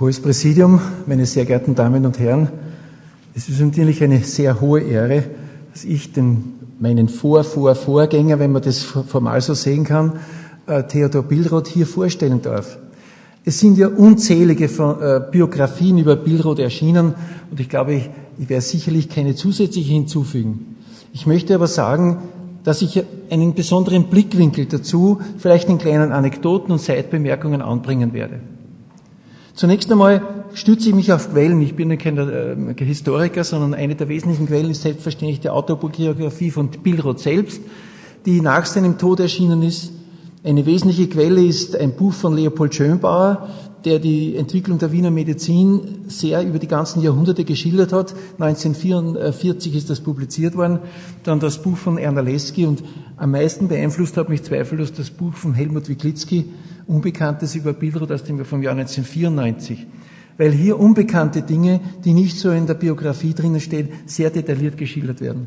Hohes 0.00 0.20
Präsidium, 0.20 0.80
meine 1.06 1.26
sehr 1.26 1.44
geehrten 1.44 1.74
Damen 1.74 2.06
und 2.06 2.20
Herren, 2.20 2.50
es 3.34 3.48
ist 3.48 3.60
natürlich 3.60 4.00
eine 4.04 4.22
sehr 4.22 4.60
hohe 4.60 4.80
Ehre, 4.80 5.24
dass 5.72 5.84
ich 5.84 6.12
den, 6.12 6.54
meinen 6.78 7.08
Vor, 7.08 7.42
Vor, 7.42 7.74
Vorgänger, 7.74 8.38
wenn 8.38 8.52
man 8.52 8.62
das 8.62 8.78
formal 8.78 9.40
so 9.40 9.54
sehen 9.54 9.82
kann, 9.82 10.12
äh, 10.68 10.84
Theodor 10.84 11.24
Billroth 11.24 11.66
hier 11.66 11.84
vorstellen 11.84 12.40
darf. 12.42 12.78
Es 13.44 13.58
sind 13.58 13.76
ja 13.76 13.88
unzählige 13.88 14.66
äh, 14.66 15.20
Biografien 15.32 15.98
über 15.98 16.14
Billroth 16.14 16.60
erschienen 16.60 17.14
und 17.50 17.58
ich 17.58 17.68
glaube, 17.68 17.94
ich, 17.94 18.08
ich 18.38 18.48
werde 18.48 18.62
sicherlich 18.62 19.08
keine 19.08 19.34
zusätzliche 19.34 19.94
hinzufügen. 19.94 20.76
Ich 21.12 21.26
möchte 21.26 21.56
aber 21.56 21.66
sagen, 21.66 22.18
dass 22.62 22.82
ich 22.82 23.02
einen 23.30 23.54
besonderen 23.54 24.04
Blickwinkel 24.04 24.66
dazu, 24.66 25.18
vielleicht 25.38 25.68
in 25.68 25.78
kleinen 25.78 26.12
Anekdoten 26.12 26.70
und 26.70 26.80
Seitbemerkungen 26.80 27.62
anbringen 27.62 28.12
werde. 28.12 28.38
Zunächst 29.58 29.90
einmal 29.90 30.22
stütze 30.54 30.88
ich 30.88 30.94
mich 30.94 31.12
auf 31.12 31.32
Quellen. 31.32 31.60
Ich 31.62 31.74
bin 31.74 31.98
kein 31.98 32.16
äh, 32.16 32.84
Historiker, 32.84 33.42
sondern 33.42 33.74
eine 33.74 33.96
der 33.96 34.08
wesentlichen 34.08 34.46
Quellen 34.46 34.70
ist 34.70 34.82
selbstverständlich 34.82 35.40
die 35.40 35.50
Autobiografie 35.50 36.52
von 36.52 36.68
Billroth 36.68 37.18
selbst, 37.18 37.60
die 38.24 38.40
nach 38.40 38.66
seinem 38.66 38.98
Tod 38.98 39.18
erschienen 39.18 39.64
ist. 39.64 39.90
Eine 40.44 40.64
wesentliche 40.64 41.08
Quelle 41.08 41.44
ist 41.44 41.74
ein 41.74 41.96
Buch 41.96 42.12
von 42.12 42.36
Leopold 42.36 42.72
Schönbauer, 42.72 43.48
der 43.84 43.98
die 43.98 44.36
Entwicklung 44.36 44.78
der 44.78 44.92
Wiener 44.92 45.10
Medizin 45.10 46.04
sehr 46.06 46.46
über 46.46 46.60
die 46.60 46.68
ganzen 46.68 47.02
Jahrhunderte 47.02 47.42
geschildert 47.42 47.92
hat. 47.92 48.14
1944 48.38 49.74
ist 49.74 49.90
das 49.90 49.98
publiziert 49.98 50.56
worden. 50.56 50.78
Dann 51.24 51.40
das 51.40 51.60
Buch 51.60 51.76
von 51.76 51.98
Erna 51.98 52.20
Lesky 52.20 52.64
und 52.64 52.84
am 53.16 53.32
meisten 53.32 53.66
beeinflusst 53.66 54.16
hat 54.18 54.28
mich 54.28 54.44
zweifellos 54.44 54.92
das 54.92 55.10
Buch 55.10 55.34
von 55.34 55.52
Helmut 55.52 55.88
Wiklitzki, 55.88 56.44
Unbekanntes 56.88 57.54
über 57.54 57.72
Billroth 57.72 58.10
aus 58.10 58.24
dem 58.24 58.38
Jahr 58.38 58.72
1994. 58.72 59.86
Weil 60.38 60.52
hier 60.52 60.80
unbekannte 60.80 61.42
Dinge, 61.42 61.80
die 62.04 62.14
nicht 62.14 62.38
so 62.38 62.50
in 62.50 62.66
der 62.66 62.74
Biografie 62.74 63.34
drinnen 63.34 63.60
stehen, 63.60 63.90
sehr 64.06 64.30
detailliert 64.30 64.76
geschildert 64.76 65.20
werden. 65.20 65.46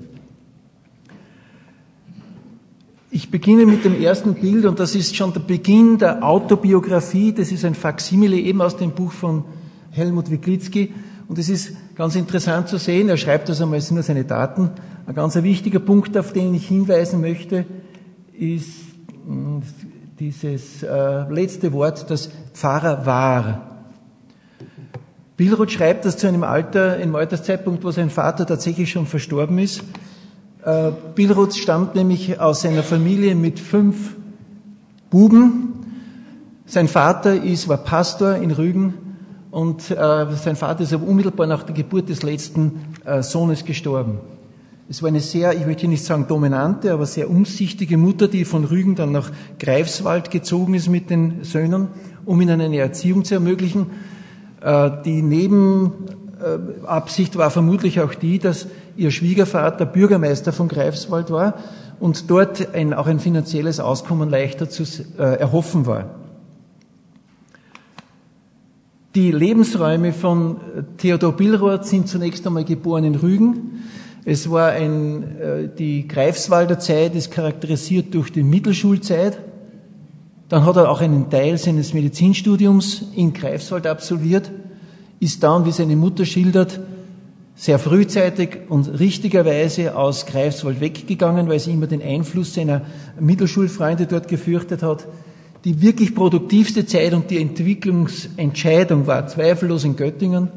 Ich 3.13 3.29
beginne 3.29 3.65
mit 3.65 3.83
dem 3.83 4.01
ersten 4.01 4.35
Bild 4.35 4.65
und 4.65 4.79
das 4.79 4.95
ist 4.95 5.17
schon 5.17 5.33
der 5.33 5.41
Beginn 5.41 5.97
der 5.97 6.23
Autobiografie. 6.23 7.33
Das 7.33 7.51
ist 7.51 7.65
ein 7.65 7.75
Faksimile 7.75 8.37
eben 8.37 8.61
aus 8.61 8.77
dem 8.77 8.91
Buch 8.91 9.11
von 9.11 9.43
Helmut 9.89 10.31
Wiklitzki. 10.31 10.93
Und 11.27 11.37
es 11.37 11.49
ist 11.49 11.73
ganz 11.95 12.15
interessant 12.15 12.67
zu 12.67 12.77
sehen, 12.77 13.09
er 13.09 13.17
schreibt 13.17 13.49
das 13.49 13.61
einmal, 13.61 13.79
es 13.79 13.87
sind 13.87 13.95
nur 13.95 14.03
seine 14.03 14.25
Daten. 14.25 14.69
Ein 15.05 15.15
ganz 15.15 15.35
wichtiger 15.35 15.79
Punkt, 15.79 16.15
auf 16.17 16.31
den 16.33 16.53
ich 16.53 16.67
hinweisen 16.67 17.19
möchte, 17.19 17.65
ist, 18.37 18.69
hm, 19.25 19.61
dieses 20.21 20.83
äh, 20.83 21.23
letzte 21.33 21.73
Wort, 21.73 22.07
das 22.11 22.29
Pfarrer 22.53 23.07
war. 23.07 23.87
Billroth 25.35 25.71
schreibt 25.71 26.05
das 26.05 26.15
zu 26.15 26.27
einem 26.27 26.43
Alter, 26.43 26.97
im 26.97 27.15
Alterszeitpunkt, 27.15 27.83
wo 27.83 27.89
sein 27.89 28.11
Vater 28.11 28.45
tatsächlich 28.45 28.91
schon 28.91 29.07
verstorben 29.07 29.57
ist. 29.57 29.81
Äh, 30.63 30.91
Billroth 31.15 31.55
stammt 31.55 31.95
nämlich 31.95 32.39
aus 32.39 32.63
einer 32.67 32.83
Familie 32.83 33.33
mit 33.33 33.59
fünf 33.59 34.15
Buben. 35.09 35.73
Sein 36.67 36.87
Vater 36.87 37.43
ist, 37.43 37.67
war 37.67 37.77
Pastor 37.77 38.35
in 38.35 38.51
Rügen 38.51 38.93
und 39.49 39.89
äh, 39.89 39.95
sein 40.35 40.55
Vater 40.55 40.83
ist 40.83 40.93
aber 40.93 41.07
unmittelbar 41.07 41.47
nach 41.47 41.63
der 41.63 41.73
Geburt 41.73 42.09
des 42.09 42.21
letzten 42.21 42.93
äh, 43.05 43.23
Sohnes 43.23 43.65
gestorben. 43.65 44.19
Es 44.91 45.01
war 45.01 45.07
eine 45.07 45.21
sehr, 45.21 45.53
ich 45.53 45.65
möchte 45.65 45.87
nicht 45.87 46.03
sagen 46.03 46.25
dominante, 46.27 46.91
aber 46.91 47.05
sehr 47.05 47.29
umsichtige 47.29 47.95
Mutter, 47.95 48.27
die 48.27 48.43
von 48.43 48.65
Rügen 48.65 48.95
dann 48.95 49.13
nach 49.13 49.31
Greifswald 49.57 50.31
gezogen 50.31 50.73
ist 50.73 50.89
mit 50.89 51.09
den 51.09 51.45
Söhnen, 51.45 51.87
um 52.25 52.41
ihnen 52.41 52.59
eine 52.59 52.77
Erziehung 52.77 53.23
zu 53.23 53.35
ermöglichen. 53.35 53.85
Äh, 54.59 54.91
die 55.05 55.21
Nebenabsicht 55.21 57.37
war 57.37 57.51
vermutlich 57.51 58.01
auch 58.01 58.13
die, 58.13 58.37
dass 58.37 58.67
ihr 58.97 59.11
Schwiegervater 59.11 59.85
Bürgermeister 59.85 60.51
von 60.51 60.67
Greifswald 60.67 61.31
war 61.31 61.53
und 62.01 62.29
dort 62.29 62.75
ein, 62.75 62.93
auch 62.93 63.07
ein 63.07 63.21
finanzielles 63.21 63.79
Auskommen 63.79 64.29
leichter 64.29 64.69
zu 64.69 64.83
äh, 65.17 65.39
erhoffen 65.39 65.85
war. 65.85 66.15
Die 69.15 69.31
Lebensräume 69.31 70.11
von 70.11 70.57
Theodor 70.97 71.31
Billroth 71.31 71.85
sind 71.85 72.09
zunächst 72.09 72.45
einmal 72.45 72.65
geboren 72.65 73.05
in 73.05 73.15
Rügen. 73.15 73.83
Es 74.23 74.49
war 74.51 74.71
ein, 74.71 75.23
äh, 75.39 75.69
die 75.77 76.07
Greifswalder 76.07 76.79
Zeit 76.79 77.15
ist 77.15 77.31
charakterisiert 77.31 78.13
durch 78.13 78.31
die 78.31 78.43
Mittelschulzeit. 78.43 79.39
Dann 80.49 80.65
hat 80.65 80.75
er 80.75 80.89
auch 80.89 81.01
einen 81.01 81.29
Teil 81.29 81.57
seines 81.57 81.93
Medizinstudiums 81.93 83.05
in 83.15 83.33
Greifswald 83.33 83.87
absolviert, 83.87 84.51
ist 85.19 85.41
dann, 85.43 85.65
wie 85.65 85.71
seine 85.71 85.95
Mutter 85.95 86.25
schildert, 86.25 86.79
sehr 87.55 87.79
frühzeitig 87.79 88.69
und 88.69 88.99
richtigerweise 88.99 89.95
aus 89.95 90.25
Greifswald 90.25 90.81
weggegangen, 90.81 91.47
weil 91.47 91.59
sie 91.59 91.71
immer 91.71 91.87
den 91.87 92.01
Einfluss 92.01 92.53
seiner 92.53 92.81
Mittelschulfreunde 93.19 94.07
dort 94.07 94.27
gefürchtet 94.27 94.83
hat. 94.83 95.07
Die 95.63 95.81
wirklich 95.81 96.15
produktivste 96.15 96.85
Zeit 96.85 97.13
und 97.13 97.29
die 97.29 97.39
Entwicklungsentscheidung 97.39 99.05
war 99.05 99.27
zweifellos 99.27 99.83
in 99.83 99.95
Göttingen. 99.95 100.49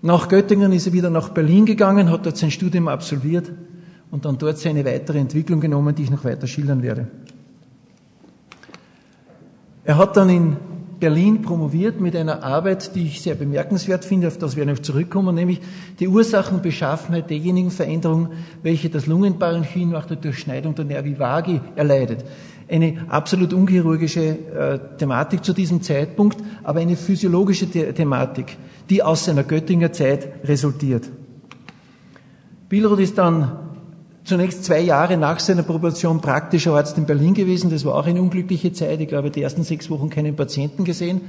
Nach 0.00 0.28
Göttingen 0.28 0.72
ist 0.72 0.86
er 0.86 0.92
wieder 0.92 1.10
nach 1.10 1.30
Berlin 1.30 1.66
gegangen, 1.66 2.10
hat 2.10 2.24
dort 2.24 2.36
sein 2.36 2.52
Studium 2.52 2.86
absolviert 2.86 3.50
und 4.10 4.24
dann 4.24 4.38
dort 4.38 4.58
seine 4.58 4.84
weitere 4.84 5.18
Entwicklung 5.18 5.60
genommen, 5.60 5.94
die 5.94 6.04
ich 6.04 6.10
noch 6.10 6.24
weiter 6.24 6.46
schildern 6.46 6.82
werde. 6.82 7.08
Er 9.84 9.96
hat 9.96 10.16
dann 10.16 10.28
in 10.28 10.56
Berlin 11.00 11.42
promoviert 11.42 12.00
mit 12.00 12.14
einer 12.14 12.42
Arbeit, 12.44 12.94
die 12.94 13.06
ich 13.06 13.22
sehr 13.22 13.34
bemerkenswert 13.34 14.04
finde, 14.04 14.28
auf 14.28 14.38
das 14.38 14.56
wir 14.56 14.66
noch 14.66 14.78
zurückkommen, 14.78 15.34
nämlich 15.34 15.60
die 15.98 16.08
Ursachenbeschaffenheit 16.08 17.30
derjenigen 17.30 17.70
Veränderungen, 17.70 18.30
welche 18.62 18.90
das 18.90 19.06
Lungenparenchym 19.06 19.90
nach 19.90 20.06
der 20.06 20.16
Durchschneidung 20.16 20.74
der 20.74 20.84
Nervi 20.84 21.18
vagi 21.18 21.60
erleidet 21.76 22.24
eine 22.70 23.06
absolut 23.08 23.52
unchirurgische 23.52 24.20
äh, 24.20 24.78
Thematik 24.98 25.44
zu 25.44 25.52
diesem 25.52 25.82
Zeitpunkt, 25.82 26.38
aber 26.62 26.80
eine 26.80 26.96
physiologische 26.96 27.66
The 27.66 27.92
Thematik, 27.92 28.56
die 28.90 29.02
aus 29.02 29.24
seiner 29.24 29.44
Göttinger 29.44 29.92
Zeit 29.92 30.28
resultiert. 30.44 31.08
Billroth 32.68 33.00
ist 33.00 33.16
dann 33.16 33.52
zunächst 34.24 34.64
zwei 34.64 34.80
Jahre 34.80 35.16
nach 35.16 35.40
seiner 35.40 35.62
Promotion 35.62 36.20
praktischer 36.20 36.74
Arzt 36.74 36.98
in 36.98 37.06
Berlin 37.06 37.32
gewesen. 37.32 37.70
Das 37.70 37.84
war 37.86 37.94
auch 37.94 38.06
eine 38.06 38.20
unglückliche 38.20 38.72
Zeit. 38.72 39.00
Ich 39.00 39.08
glaube, 39.08 39.30
die 39.30 39.40
ersten 39.40 39.62
sechs 39.64 39.88
Wochen 39.88 40.10
keinen 40.10 40.36
Patienten 40.36 40.84
gesehen. 40.84 41.22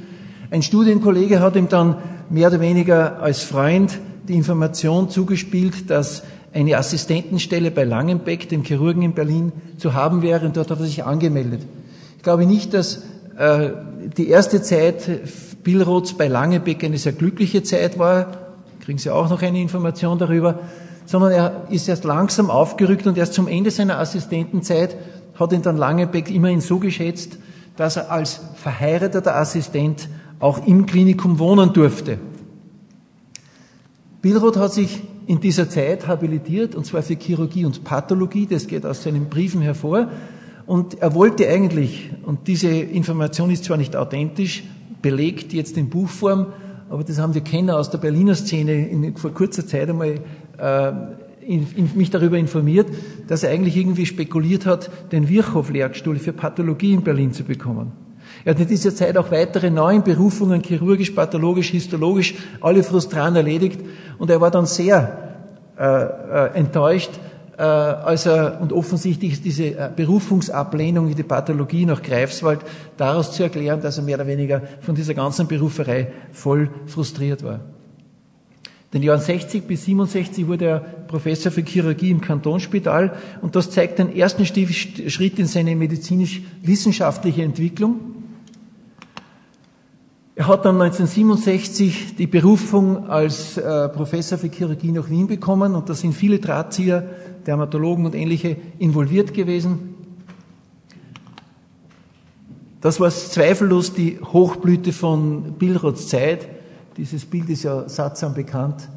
Ein 0.51 0.61
Studienkollege 0.63 1.39
hat 1.39 1.55
ihm 1.55 1.69
dann 1.69 1.95
mehr 2.29 2.49
oder 2.49 2.59
weniger 2.59 3.21
als 3.21 3.43
Freund 3.43 3.99
die 4.27 4.35
Information 4.35 5.09
zugespielt, 5.09 5.89
dass 5.89 6.23
eine 6.53 6.77
Assistentenstelle 6.77 7.71
bei 7.71 7.83
Langenbeck, 7.83 8.49
dem 8.49 8.63
Chirurgen 8.63 9.01
in 9.01 9.13
Berlin, 9.13 9.51
zu 9.77 9.93
haben 9.93 10.21
wäre 10.21 10.45
und 10.45 10.57
dort 10.57 10.71
hat 10.71 10.79
er 10.79 10.85
sich 10.85 11.03
angemeldet. 11.03 11.61
Ich 12.17 12.23
glaube 12.23 12.45
nicht, 12.45 12.73
dass 12.73 13.03
äh, 13.37 13.69
die 14.17 14.29
erste 14.29 14.61
Zeit 14.61 15.63
Billroths 15.63 16.13
bei 16.13 16.27
Langenbeck 16.27 16.83
eine 16.83 16.97
sehr 16.97 17.13
glückliche 17.13 17.63
Zeit 17.63 17.99
war, 17.99 18.37
kriegen 18.79 18.97
Sie 18.97 19.09
auch 19.09 19.29
noch 19.29 19.41
eine 19.41 19.61
Information 19.61 20.17
darüber, 20.17 20.59
sondern 21.05 21.31
er 21.31 21.67
ist 21.69 21.87
erst 21.87 22.03
langsam 22.03 22.49
aufgerückt 22.49 23.07
und 23.07 23.17
erst 23.17 23.33
zum 23.33 23.47
Ende 23.47 23.71
seiner 23.71 23.99
Assistentenzeit 23.99 24.95
hat 25.39 25.53
ihn 25.53 25.61
dann 25.61 25.77
Langenbeck 25.77 26.29
immerhin 26.29 26.61
so 26.61 26.79
geschätzt, 26.79 27.37
dass 27.77 27.95
er 27.95 28.11
als 28.11 28.41
verheirateter 28.55 29.35
Assistent 29.35 30.09
auch 30.39 30.65
im 30.65 30.85
Klinikum 30.85 31.39
wohnen 31.39 31.71
durfte. 31.73 32.17
Billroth 34.21 34.57
hat 34.57 34.73
sich 34.73 35.01
in 35.29 35.39
dieser 35.39 35.69
Zeit 35.69 36.07
habilitiert, 36.07 36.73
und 36.73 36.87
zwar 36.87 37.03
für 37.03 37.13
Chirurgie 37.13 37.63
und 37.63 37.83
Pathologie, 37.83 38.47
das 38.47 38.65
geht 38.65 38.83
aus 38.83 39.03
seinen 39.03 39.29
Briefen 39.29 39.61
hervor. 39.61 40.09
Und 40.65 41.03
er 41.03 41.13
wollte 41.13 41.47
eigentlich, 41.47 42.09
und 42.25 42.47
diese 42.47 42.69
Information 42.69 43.51
ist 43.51 43.65
zwar 43.65 43.77
nicht 43.77 43.95
authentisch, 43.95 44.63
belegt 45.03 45.53
jetzt 45.53 45.77
in 45.77 45.91
Buchform, 45.91 46.47
aber 46.89 47.03
das 47.03 47.19
haben 47.19 47.35
wir 47.35 47.41
Kenner 47.41 47.77
aus 47.77 47.91
der 47.91 47.99
Berliner 47.99 48.33
Szene 48.33 48.87
in, 48.87 49.15
vor 49.17 49.31
kurzer 49.31 49.67
Zeit 49.67 49.87
einmal 49.87 50.15
äh, 50.57 50.91
in, 51.45 51.67
in, 51.75 51.91
mich 51.93 52.09
darüber 52.09 52.39
informiert, 52.39 52.87
dass 53.27 53.43
er 53.43 53.51
eigentlich 53.51 53.77
irgendwie 53.77 54.07
spekuliert 54.07 54.65
hat, 54.65 54.89
den 55.11 55.29
Virchow-Lehrstuhl 55.29 56.17
für 56.17 56.33
Pathologie 56.33 56.93
in 56.93 57.03
Berlin 57.03 57.33
zu 57.33 57.43
bekommen. 57.43 57.91
Er 58.45 58.53
hat 58.53 58.61
in 58.61 58.67
dieser 58.67 58.95
Zeit 58.95 59.17
auch 59.17 59.31
weitere 59.31 59.69
neun 59.69 60.03
Berufungen, 60.03 60.61
chirurgisch, 60.63 61.11
pathologisch, 61.11 61.69
histologisch, 61.69 62.35
alle 62.61 62.83
frustran 62.83 63.35
erledigt. 63.35 63.81
Und 64.17 64.29
er 64.29 64.39
war 64.39 64.51
dann 64.51 64.65
sehr 64.65 65.29
äh, 65.77 65.83
äh, 65.83 66.55
enttäuscht, 66.55 67.11
äh, 67.57 67.61
als 67.61 68.25
er, 68.25 68.59
und 68.61 68.71
offensichtlich 68.71 69.33
ist 69.33 69.45
diese 69.45 69.65
äh, 69.65 69.89
Berufungsablehnung 69.93 71.09
in 71.09 71.15
die 71.15 71.23
Pathologie 71.23 71.85
nach 71.85 72.01
Greifswald 72.01 72.61
daraus 72.95 73.33
zu 73.33 73.43
erklären, 73.43 73.81
dass 73.81 73.97
er 73.97 74.03
mehr 74.03 74.15
oder 74.15 74.27
weniger 74.27 74.61
von 74.79 74.95
dieser 74.95 75.13
ganzen 75.13 75.47
Beruferei 75.47 76.07
voll 76.31 76.69
frustriert 76.85 77.43
war. 77.43 77.59
Den 78.93 79.03
Jahren 79.03 79.19
60 79.21 79.67
bis 79.67 79.85
67 79.85 80.47
wurde 80.47 80.65
er 80.65 80.79
Professor 80.79 81.51
für 81.51 81.61
Chirurgie 81.61 82.09
im 82.11 82.21
Kantonsspital 82.21 83.13
und 83.41 83.55
das 83.55 83.69
zeigt 83.69 83.99
den 83.99 84.15
ersten 84.15 84.45
Schritt 84.45 85.37
in 85.37 85.45
seine 85.45 85.75
medizinisch-wissenschaftliche 85.75 87.43
Entwicklung. 87.43 88.18
Er 90.39 90.47
hat 90.47 90.63
dann 90.63 90.81
1967 90.81 92.15
die 92.15 92.25
Berufung 92.25 93.09
als 93.09 93.57
äh, 93.57 93.89
Professor 93.89 94.37
für 94.37 94.47
Chirurgie 94.47 94.93
nach 94.93 95.09
Wien 95.09 95.27
bekommen 95.27 95.75
und 95.75 95.89
da 95.89 95.93
sind 95.93 96.13
viele 96.13 96.39
Drahtzieher, 96.39 97.09
Dermatologen 97.45 98.05
und 98.05 98.15
ähnliche 98.15 98.55
involviert 98.77 99.33
gewesen. 99.33 99.95
Das 102.79 103.01
war 103.01 103.09
zweifellos 103.09 103.93
die 103.93 104.17
Hochblüte 104.21 104.93
von 104.93 105.55
Billroths 105.59 106.07
Zeit. 106.07 106.47
Dieses 106.95 107.25
Bild 107.25 107.49
ist 107.49 107.63
ja 107.63 107.89
sattsam 107.89 108.33
bekannt. 108.33 108.87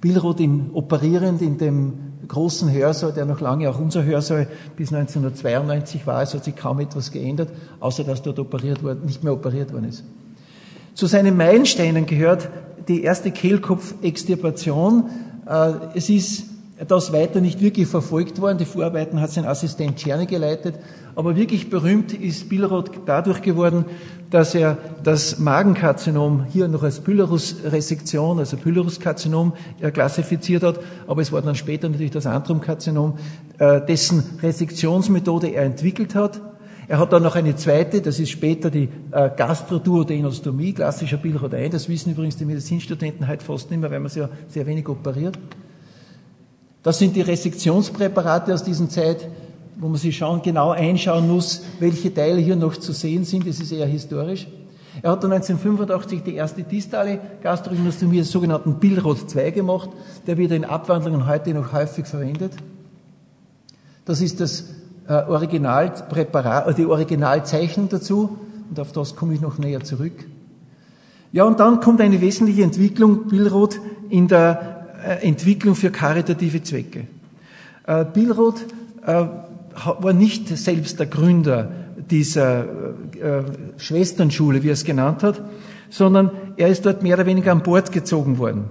Billroth 0.00 0.38
in, 0.38 0.70
operierend 0.74 1.42
in 1.42 1.58
dem 1.58 1.94
großen 2.28 2.70
Hörsaal, 2.70 3.12
der 3.12 3.26
noch 3.26 3.40
lange 3.40 3.68
auch 3.68 3.80
unser 3.80 4.04
Hörsaal 4.04 4.46
bis 4.76 4.92
1992 4.92 6.06
war. 6.06 6.22
Es 6.22 6.34
hat 6.34 6.44
sich 6.44 6.54
kaum 6.54 6.78
etwas 6.78 7.10
geändert, 7.10 7.48
außer 7.80 8.04
dass 8.04 8.22
dort 8.22 8.38
operiert 8.38 8.84
worden, 8.84 9.04
nicht 9.04 9.24
mehr 9.24 9.32
operiert 9.32 9.72
worden 9.72 9.88
ist. 9.88 10.04
Zu 10.94 11.06
seinen 11.06 11.36
Meilensteinen 11.36 12.06
gehört 12.06 12.48
die 12.86 13.02
erste 13.02 13.32
Kehlkopfextirpation. 13.32 15.10
Äh, 15.44 15.72
es 15.94 16.08
ist 16.08 16.44
das 16.86 17.12
weiter 17.12 17.40
nicht 17.40 17.60
wirklich 17.60 17.88
verfolgt 17.88 18.40
worden. 18.40 18.58
Die 18.58 18.64
Vorarbeiten 18.64 19.20
hat 19.20 19.30
sein 19.30 19.44
Assistent 19.44 19.96
Czerny 19.96 20.26
geleitet. 20.26 20.76
Aber 21.16 21.34
wirklich 21.34 21.68
berühmt 21.68 22.12
ist 22.12 22.48
Billroth 22.48 22.90
dadurch 23.06 23.42
geworden, 23.42 23.86
dass 24.30 24.54
er 24.54 24.78
das 25.02 25.38
Magenkarzinom 25.40 26.46
hier 26.52 26.68
noch 26.68 26.84
als 26.84 27.00
Pylorus-Resektion, 27.00 28.38
also 28.38 28.56
Pylorus-Karzinom, 28.56 29.52
äh, 29.80 29.90
klassifiziert 29.90 30.62
hat. 30.62 30.78
Aber 31.08 31.22
es 31.22 31.32
war 31.32 31.42
dann 31.42 31.56
später 31.56 31.88
natürlich 31.88 32.12
das 32.12 32.26
Antrum-Karzinom, 32.26 33.18
äh, 33.58 33.80
dessen 33.80 34.22
Resektionsmethode 34.42 35.48
er 35.48 35.64
entwickelt 35.64 36.14
hat. 36.14 36.40
Er 36.86 36.98
hat 36.98 37.12
dann 37.12 37.22
noch 37.22 37.34
eine 37.34 37.56
zweite, 37.56 38.02
das 38.02 38.20
ist 38.20 38.30
später 38.30 38.70
die 38.70 38.88
äh, 39.10 39.30
Gastroduodenostomie, 39.34 40.72
klassischer 40.72 41.16
Billroth-1. 41.16 41.70
Das 41.70 41.88
wissen 41.88 42.12
übrigens 42.12 42.36
die 42.36 42.44
Medizinstudenten 42.44 43.26
heute 43.26 43.44
fast 43.44 43.70
nicht 43.70 43.80
mehr, 43.80 43.90
weil 43.90 44.00
man 44.00 44.12
ja 44.14 44.28
sehr 44.48 44.66
wenig 44.66 44.88
operiert. 44.88 45.38
Das 46.82 46.98
sind 46.98 47.16
die 47.16 47.22
Resektionspräparate 47.22 48.52
aus 48.52 48.62
dieser 48.62 48.88
Zeit, 48.88 49.26
wo 49.76 49.88
man 49.88 49.96
sich 49.96 50.16
schauen, 50.16 50.42
genau 50.42 50.70
einschauen 50.70 51.26
muss, 51.26 51.62
welche 51.80 52.12
Teile 52.12 52.40
hier 52.40 52.56
noch 52.56 52.76
zu 52.76 52.92
sehen 52.92 53.24
sind. 53.24 53.46
Das 53.46 53.58
ist 53.60 53.72
eher 53.72 53.86
historisch. 53.86 54.46
Er 55.02 55.10
hat 55.10 55.24
dann 55.24 55.32
1985 55.32 56.22
die 56.22 56.34
erste 56.34 56.62
distale 56.62 57.18
Gastroenostomie, 57.42 58.16
den 58.16 58.24
sogenannten 58.24 58.78
Billroth 58.78 59.28
2 59.28 59.50
gemacht, 59.50 59.90
der 60.26 60.36
wird 60.38 60.52
in 60.52 60.64
Abwandlungen 60.64 61.26
heute 61.26 61.52
noch 61.54 61.72
häufig 61.72 62.06
verwendet. 62.06 62.52
Das 64.04 64.20
ist 64.20 64.40
das 64.40 64.66
Originalpräparat, 65.12 66.68
äh, 66.68 66.74
die 66.74 66.86
Originalzeichnung 66.86 67.88
dazu 67.88 68.38
und 68.70 68.80
auf 68.80 68.92
das 68.92 69.16
komme 69.16 69.34
ich 69.34 69.40
noch 69.40 69.58
näher 69.58 69.82
zurück. 69.84 70.24
Ja, 71.32 71.44
und 71.44 71.60
dann 71.60 71.80
kommt 71.80 72.00
eine 72.00 72.20
wesentliche 72.20 72.62
Entwicklung 72.62 73.28
Billroth 73.28 73.80
in 74.08 74.28
der 74.28 74.86
äh, 75.04 75.26
Entwicklung 75.26 75.74
für 75.74 75.90
karitative 75.90 76.62
Zwecke. 76.62 77.06
Äh, 77.86 78.04
Billroth 78.04 78.64
äh, 79.04 79.26
war 79.98 80.12
nicht 80.12 80.48
selbst 80.56 81.00
der 81.00 81.06
Gründer 81.06 81.70
dieser 82.10 82.64
äh, 82.64 83.42
Schwesternschule, 83.76 84.62
wie 84.62 84.68
er 84.68 84.74
es 84.74 84.84
genannt 84.84 85.22
hat, 85.22 85.42
sondern 85.90 86.30
er 86.56 86.68
ist 86.68 86.86
dort 86.86 87.02
mehr 87.02 87.16
oder 87.16 87.26
weniger 87.26 87.52
an 87.52 87.62
Bord 87.62 87.92
gezogen 87.92 88.38
worden. 88.38 88.64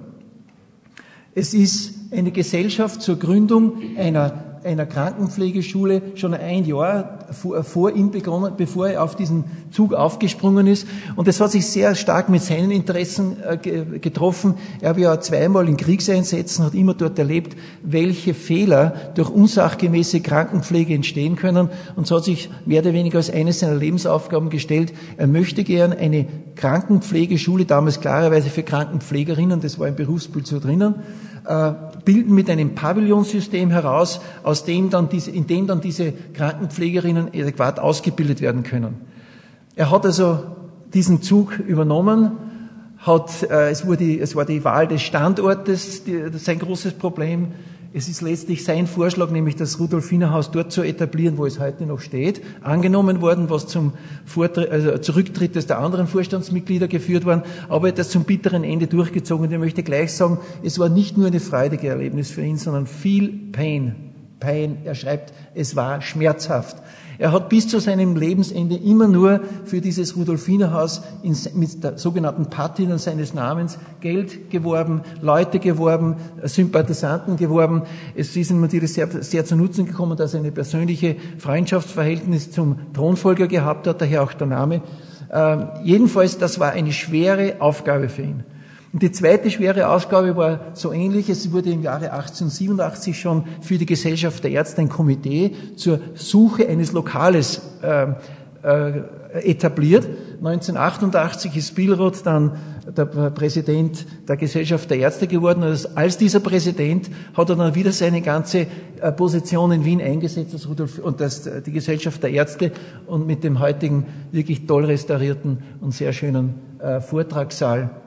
Es 1.36 1.54
ist 1.54 2.12
eine 2.12 2.32
Gesellschaft 2.32 3.02
zur 3.02 3.18
Gründung 3.18 3.74
einer 3.98 4.53
einer 4.64 4.86
Krankenpflegeschule 4.86 6.02
schon 6.16 6.34
ein 6.34 6.66
Jahr 6.66 7.20
vor, 7.32 7.64
vor 7.64 7.92
ihm 7.92 8.12
begonnen, 8.12 8.54
bevor 8.58 8.88
er 8.88 9.04
auf 9.04 9.16
diesen 9.16 9.46
Zug 9.72 9.94
aufgesprungen 9.94 10.68
ist. 10.68 10.88
Und 11.16 11.28
das 11.28 11.40
hat 11.40 11.52
sich 11.52 11.66
sehr 11.68 11.96
stark 11.96 12.30
mit 12.30 12.42
seinen 12.42 12.72
Interessen 12.72 13.38
äh, 13.44 13.58
getroffen. 13.58 14.56
Er 14.82 14.96
war 14.96 15.00
ja 15.00 15.20
zweimal 15.20 15.68
in 15.68 15.78
Kriegseinsätzen, 15.78 16.66
hat 16.66 16.74
immer 16.74 16.94
dort 16.94 17.18
erlebt, 17.20 17.58
welche 17.82 18.34
Fehler 18.34 18.94
durch 19.16 19.30
unsachgemäße 19.30 20.22
Krankenpflege 20.22 20.94
entstehen 20.94 21.36
können. 21.36 21.70
Und 21.96 22.08
so 22.08 22.18
hat 22.18 22.24
sich 22.24 22.50
mehr 22.66 22.82
oder 22.82 22.94
weniger 22.94 23.18
als 23.18 23.30
eine 23.30 23.54
seiner 23.54 23.76
Lebensaufgaben 23.76 24.50
gestellt. 24.50 24.94
Er 25.18 25.28
möchte 25.28 25.64
gern 25.64 25.94
eine 25.94 26.26
Krankenpflegeschule, 26.56 27.66
damals 27.66 28.00
klarerweise 28.00 28.50
für 28.50 28.64
Krankenpflegerinnen, 28.64 29.60
das 29.60 29.80
war 29.80 29.88
im 29.88 29.96
Berufsbild 29.96 30.48
so 30.48 30.60
drinnen, 30.60 30.96
äh, 31.46 31.74
bilden 32.06 32.36
mit 32.36 32.50
einem 32.50 32.76
Pavillonsystem 32.76 33.72
heraus, 33.72 34.22
aus 34.44 34.66
dem 34.66 34.90
dann 34.90 35.10
diese, 35.10 35.32
in 35.32 35.48
dem 35.48 35.68
dann 35.68 35.82
diese 35.82 36.14
Krankenpflegerinnen 36.34 37.28
adäquat 37.28 37.80
ausgebildet 37.80 38.42
werden 38.42 38.64
können. 38.64 38.96
Er 39.76 39.90
hat 39.92 40.06
also 40.06 40.44
diesen 40.94 41.22
Zug 41.22 41.60
übernommen, 41.60 42.32
hat, 43.00 43.44
äh, 43.44 43.70
es, 43.70 43.86
wurde, 43.86 44.20
es 44.20 44.36
war 44.36 44.46
die 44.46 44.64
Wahl 44.64 44.88
des 44.88 45.02
Standortes 45.02 46.04
die, 46.04 46.22
das 46.22 46.36
ist 46.36 46.50
ein 46.50 46.60
großes 46.60 46.94
Problem. 46.94 47.48
Es 47.96 48.10
ist 48.10 48.22
letztlich 48.22 48.64
sein 48.64 48.88
Vorschlag, 48.88 49.30
nämlich 49.30 49.56
das 49.56 49.80
Rudolfinerhaus 49.80 50.50
dort 50.50 50.72
zu 50.72 50.82
etablieren, 50.82 51.38
wo 51.38 51.46
es 51.46 51.60
heute 51.60 51.86
noch 51.86 52.00
steht, 52.00 52.42
angenommen 52.62 53.22
worden, 53.22 53.52
was 53.52 53.68
zum 53.68 53.94
Vortritt, 54.26 54.72
also 54.72 54.98
Zurücktritt 54.98 55.56
des 55.56 55.68
der 55.68 55.78
anderen 55.78 56.08
Vorstandsmitglieder 56.08 56.88
geführt 56.88 57.24
worden, 57.24 57.44
aber 57.70 57.92
das 57.92 58.10
zum 58.10 58.24
bitteren 58.24 58.64
Ende 58.64 58.88
durchgezogen. 58.88 59.46
Und 59.46 59.54
ich 59.54 59.60
möchte 59.60 59.84
gleich 59.84 60.12
sagen, 60.14 60.40
es 60.64 60.80
war 60.80 60.90
nicht 60.90 61.20
nur 61.20 61.28
eine 61.28 61.40
freudige 61.40 61.90
Erlebnis 61.90 62.32
für 62.32 62.42
ihn, 62.42 62.58
sondern 62.58 62.88
viel 62.88 63.30
Pain. 63.52 64.13
Pain. 64.44 64.80
Er 64.84 64.94
schreibt, 64.94 65.34
es 65.56 65.76
war 65.76 66.02
schmerzhaft. 66.02 66.76
Er 67.18 67.32
hat 67.32 67.48
bis 67.48 67.68
zu 67.70 67.80
seinem 67.80 68.16
Lebensende 68.16 68.76
immer 68.76 69.08
nur 69.08 69.40
für 69.66 69.80
dieses 69.80 70.18
Rudolfinerhaus 70.18 71.02
mit 71.54 71.84
der 71.84 71.98
sogenannten 71.98 72.48
Patina 72.48 72.98
seines 72.98 73.34
Namens 73.34 73.78
Geld 74.02 74.50
geworben, 74.50 75.02
Leute 75.22 75.60
geworben, 75.60 76.16
Sympathisanten 76.44 77.38
geworben. 77.38 77.84
Es 78.16 78.36
ist 78.36 78.52
ihm 78.52 78.60
natürlich 78.60 78.94
sehr, 78.94 79.08
sehr 79.24 79.46
zu 79.46 79.56
Nutzen 79.56 79.86
gekommen, 79.86 80.18
dass 80.18 80.34
er 80.34 80.42
eine 80.42 80.52
persönliche 80.52 81.16
Freundschaftsverhältnis 81.38 82.52
zum 82.52 82.78
Thronfolger 82.94 83.48
gehabt 83.48 83.88
hat, 83.88 84.02
daher 84.02 84.24
auch 84.24 84.34
der 84.34 84.48
Name. 84.48 84.82
Äh, 85.30 85.58
jedenfalls, 85.84 86.38
das 86.38 86.60
war 86.60 86.72
eine 86.72 86.92
schwere 86.92 87.62
Aufgabe 87.62 88.10
für 88.10 88.24
ihn. 88.24 88.44
Und 88.94 89.02
die 89.02 89.12
zweite 89.12 89.50
schwere 89.50 89.90
Ausgabe 89.90 90.36
war 90.38 90.60
so 90.74 90.94
ähnlich. 90.94 91.28
Es 91.28 91.52
wurde 91.52 91.72
im 91.72 91.82
Jahre 91.82 92.12
1887 92.12 93.20
schon 93.20 93.44
für 93.62 93.80
die 93.80 93.88
Gesellschaft 93.88 94.44
der 94.44 94.52
Ärzte 94.52 94.82
ein 94.82 94.90
Komitee 94.90 95.56
zur 95.76 96.00
Suche 96.14 96.68
eines 96.68 96.92
Lokales 96.92 97.60
äh, 97.82 98.06
äh, 98.64 99.02
etabliert. 99.42 100.08
1988 100.38 101.58
ist 101.58 101.74
Billroth 101.74 102.24
dann 102.24 102.52
der 102.86 103.06
Präsident 103.06 104.06
der 104.28 104.38
Gesellschaft 104.38 104.92
der 104.92 105.00
Ärzte 105.00 105.26
geworden. 105.26 105.64
Und 105.64 105.98
als 105.98 106.20
dieser 106.20 106.40
Präsident 106.40 107.10
hat 107.34 107.50
er 107.50 107.56
dann 107.56 107.74
wieder 107.74 107.92
seine 107.92 108.22
ganze 108.22 108.68
äh, 109.02 109.12
Position 109.12 109.72
in 109.72 109.86
Wien 109.86 110.02
eingesetzt 110.02 110.54
das 110.54 110.70
Rudolf, 110.70 111.00
und 111.00 111.20
das, 111.20 111.50
die 111.66 111.72
Gesellschaft 111.72 112.22
der 112.22 112.30
Ärzte 112.30 112.72
und 113.08 113.26
mit 113.26 113.44
dem 113.44 113.60
heutigen 113.60 114.06
wirklich 114.32 114.68
toll 114.68 114.86
restaurierten 114.86 115.58
und 115.82 115.96
sehr 115.96 116.14
schönen 116.14 116.54
äh, 116.78 117.02
Vortragssaal 117.02 118.03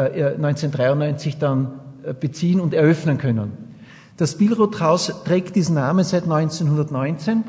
1993 0.00 1.34
äh, 1.34 1.38
dann 1.38 1.80
äh, 2.04 2.12
beziehen 2.12 2.60
und 2.60 2.74
eröffnen 2.74 3.18
können. 3.18 3.52
Das 4.16 4.36
Billroth-Haus 4.36 5.24
trägt 5.24 5.56
diesen 5.56 5.74
Namen 5.74 6.04
seit 6.04 6.24
1919. 6.24 7.44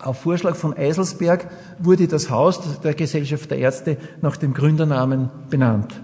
Auf 0.00 0.20
Vorschlag 0.20 0.56
von 0.56 0.76
Eiselsberg 0.76 1.48
wurde 1.78 2.08
das 2.08 2.28
Haus 2.28 2.80
der 2.80 2.94
Gesellschaft 2.94 3.50
der 3.50 3.58
Ärzte 3.58 3.98
nach 4.20 4.36
dem 4.36 4.52
Gründernamen 4.52 5.30
benannt. 5.48 5.94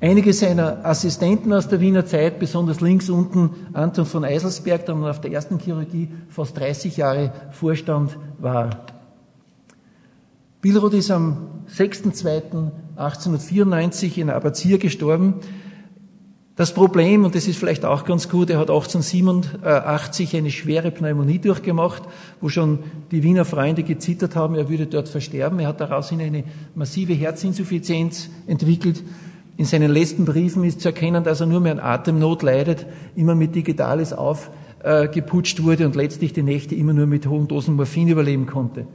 Einige 0.00 0.32
seiner 0.32 0.84
Assistenten 0.84 1.52
aus 1.52 1.68
der 1.68 1.80
Wiener 1.80 2.04
Zeit, 2.04 2.38
besonders 2.38 2.80
links 2.80 3.08
unten 3.08 3.50
Anton 3.72 4.04
von 4.04 4.24
Eiselsberg, 4.24 4.84
der 4.84 4.96
auf 4.96 5.20
der 5.20 5.32
ersten 5.32 5.58
Chirurgie 5.58 6.10
fast 6.28 6.58
30 6.58 6.96
Jahre 6.96 7.32
Vorstand 7.52 8.18
war. 8.38 8.86
Billroth 10.64 10.94
ist 10.94 11.10
am 11.10 11.48
6.2.1894 11.76 14.16
in 14.16 14.30
Abazir 14.30 14.78
gestorben. 14.78 15.34
Das 16.56 16.72
Problem, 16.72 17.26
und 17.26 17.34
das 17.34 17.46
ist 17.46 17.58
vielleicht 17.58 17.84
auch 17.84 18.06
ganz 18.06 18.30
gut, 18.30 18.48
er 18.48 18.60
hat 18.60 18.70
1887 18.70 20.34
eine 20.34 20.50
schwere 20.50 20.90
Pneumonie 20.90 21.38
durchgemacht, 21.38 22.04
wo 22.40 22.48
schon 22.48 22.78
die 23.10 23.22
Wiener 23.22 23.44
Freunde 23.44 23.82
gezittert 23.82 24.36
haben, 24.36 24.54
er 24.54 24.70
würde 24.70 24.86
dort 24.86 25.10
versterben. 25.10 25.58
Er 25.58 25.68
hat 25.68 25.82
daraus 25.82 26.10
eine 26.12 26.44
massive 26.74 27.12
Herzinsuffizienz 27.12 28.30
entwickelt. 28.46 29.04
In 29.58 29.66
seinen 29.66 29.90
letzten 29.90 30.24
Briefen 30.24 30.64
ist 30.64 30.80
zu 30.80 30.88
erkennen, 30.88 31.24
dass 31.24 31.42
er 31.42 31.46
nur 31.46 31.60
mehr 31.60 31.72
an 31.72 31.80
Atemnot 31.80 32.42
leidet, 32.42 32.86
immer 33.16 33.34
mit 33.34 33.54
Digitales 33.54 34.14
aufgeputscht 34.14 35.62
wurde 35.62 35.84
und 35.84 35.94
letztlich 35.94 36.32
die 36.32 36.42
Nächte 36.42 36.74
immer 36.74 36.94
nur 36.94 37.04
mit 37.04 37.26
hohen 37.26 37.48
Dosen 37.48 37.76
Morphin 37.76 38.08
überleben 38.08 38.46
konnte. 38.46 38.86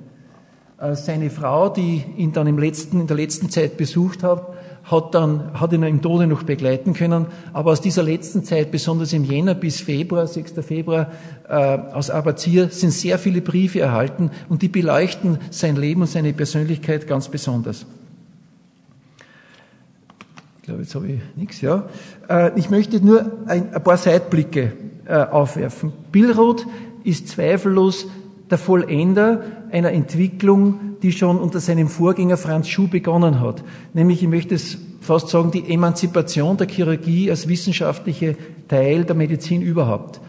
Seine 0.93 1.29
Frau, 1.29 1.69
die 1.69 2.03
ihn 2.15 2.31
dann 2.31 2.48
im 2.48 2.57
letzten, 2.57 3.01
in 3.01 3.07
der 3.07 3.17
letzten 3.17 3.50
Zeit 3.50 3.75
besucht 3.75 4.24
hat, 4.24 4.48
hat 4.86 5.13
dann, 5.13 5.59
hat 5.59 5.74
ihn 5.74 5.83
im 5.83 6.01
Tode 6.01 6.25
noch 6.25 6.43
begleiten 6.43 6.93
können. 6.93 7.25
Aber 7.51 7.71
aus 7.71 7.81
dieser 7.81 8.01
letzten 8.01 8.43
Zeit, 8.43 8.71
besonders 8.71 9.12
im 9.12 9.25
Jänner 9.25 9.55
bis 9.55 9.81
Februar, 9.81 10.25
6. 10.25 10.53
Februar, 10.65 11.12
äh, 11.50 11.53
aus 11.53 12.09
Abazir, 12.09 12.69
sind 12.69 12.91
sehr 12.91 13.19
viele 13.19 13.41
Briefe 13.41 13.81
erhalten 13.81 14.31
und 14.48 14.62
die 14.62 14.69
beleuchten 14.69 15.39
sein 15.51 15.75
Leben 15.75 16.01
und 16.01 16.07
seine 16.07 16.31
Persönlichkeit 16.31 17.07
ganz 17.07 17.27
besonders. 17.27 17.86
glaube, 20.69 20.83
jetzt 20.83 20.93
habe 20.93 21.07
ich 21.07 21.19
nichts, 21.36 21.62
ja. 21.62 21.89
Äh, 22.29 22.51
ich 22.57 22.69
möchte 22.69 23.03
nur 23.03 23.31
ein, 23.48 23.74
ein 23.74 23.83
paar 23.83 23.98
Seitblicke 23.98 24.74
äh, 25.05 25.15
aufwerfen. 25.15 25.91
Billroth 26.12 26.65
ist 27.03 27.27
zweifellos 27.27 28.05
der 28.50 28.58
Vollender 28.58 29.41
einer 29.72 29.91
Entwicklung, 29.91 30.98
die 31.01 31.12
schon 31.12 31.38
unter 31.38 31.60
seinem 31.60 31.88
Vorgänger 31.88 32.38
Franz 32.38 32.68
Schuh 32.68 32.88
begonnen 32.88 33.39
hat. 33.39 33.63
Nämlich, 33.94 34.22
ich 34.24 34.29
möchte 34.29 34.56
es 34.56 34.77
fast 35.01 35.29
sagen, 35.29 35.51
die 35.51 35.72
Emanzipation 35.72 36.58
der 36.58 36.68
Chirurgie 36.68 37.29
als 37.29 37.48
wissenschaftliche 37.48 38.36
Teil 38.68 39.06
der 39.06 39.15
Medizin 39.15 39.62
überhaupt. 39.62 40.20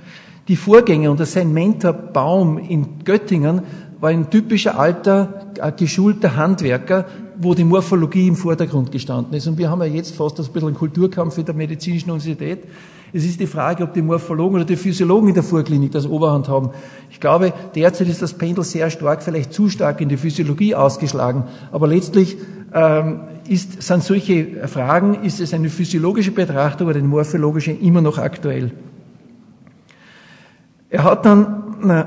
Die 0.49 0.57
Vorgänger 0.57 1.11
und 1.11 1.25
sein 1.27 1.53
Mentor 1.53 1.93
Baum 1.93 2.59
in 2.59 3.05
Göttingen 3.05 3.62
war 4.00 4.11
ein 4.11 4.31
typischer 4.31 4.79
alter, 4.79 5.53
äh, 5.61 5.73
geschulter 5.73 6.37
Handwerker, 6.37 7.07
wo 7.39 7.55
die 7.55 7.65
Morphologie 7.65 8.29
im 8.29 8.37
Vordergrund 8.37 8.91
gestanden 8.93 9.35
ist. 9.35 9.47
Und 9.47 9.59
wir 9.59 9.71
haben 9.71 9.81
ja 9.81 9.87
jetzt 9.87 10.15
fast 10.15 10.39
ein 10.41 10.47
bisschen 10.47 10.69
einen 10.69 10.77
Kulturkampf 10.77 11.39
in 11.39 11.45
der 11.45 11.55
medizinischen 11.55 12.11
Universität. 12.11 12.65
Es 13.12 13.25
ist 13.25 13.40
die 13.40 13.47
Frage, 13.47 13.85
ob 13.85 13.93
die 13.93 14.02
Morphologen 14.02 14.57
oder 14.57 14.64
die 14.64 14.76
Physiologen 14.76 15.29
in 15.29 15.35
der 15.35 15.43
Vorklinik 15.43 15.93
das 15.93 16.07
Oberhand 16.07 16.49
haben. 16.49 16.71
Ich 17.11 17.21
glaube, 17.21 17.52
derzeit 17.75 18.09
ist 18.09 18.23
das 18.23 18.35
Pendel 18.35 18.64
sehr 18.64 18.90
stark, 18.90 19.23
vielleicht 19.23 19.52
zu 19.52 19.69
stark 19.69 20.00
in 20.00 20.09
die 20.09 20.17
Physiologie 20.17 20.75
ausgeschlagen. 20.75 21.45
Aber 21.73 21.88
letztlich 21.88 22.37
ähm, 22.73 23.21
ist, 23.49 23.83
sind 23.83 24.05
solche 24.05 24.69
Fragen, 24.69 25.25
ist 25.25 25.40
es 25.40 25.52
eine 25.52 25.71
physiologische 25.71 26.31
Betrachtung 26.31 26.88
oder 26.88 26.99
eine 26.99 27.09
morphologische, 27.09 27.73
immer 27.73 28.00
noch 28.00 28.19
aktuell. 28.19 28.73
Er 30.88 31.05
hat 31.05 31.25
dann 31.25 32.07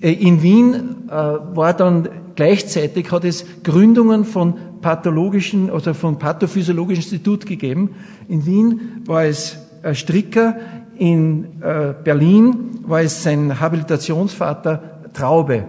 äh, 0.00 0.12
in 0.12 0.42
Wien 0.42 1.08
äh, 1.08 1.12
war 1.12 1.74
dann 1.74 2.08
gleichzeitig 2.34 3.10
hat 3.12 3.24
es 3.24 3.44
Gründungen 3.62 4.24
von 4.24 4.54
pathologischen, 4.80 5.70
also 5.70 5.94
von 5.94 6.18
pathophysiologischen 6.18 7.04
Institut 7.04 7.46
gegeben. 7.46 7.90
In 8.28 8.44
Wien 8.44 9.02
war 9.06 9.24
es 9.24 9.54
äh, 9.54 9.56
Stricker, 9.92 10.56
in 10.96 11.60
Berlin 12.04 12.80
war 12.86 13.02
es 13.02 13.22
sein 13.22 13.60
Habilitationsvater 13.60 15.10
Traube. 15.12 15.64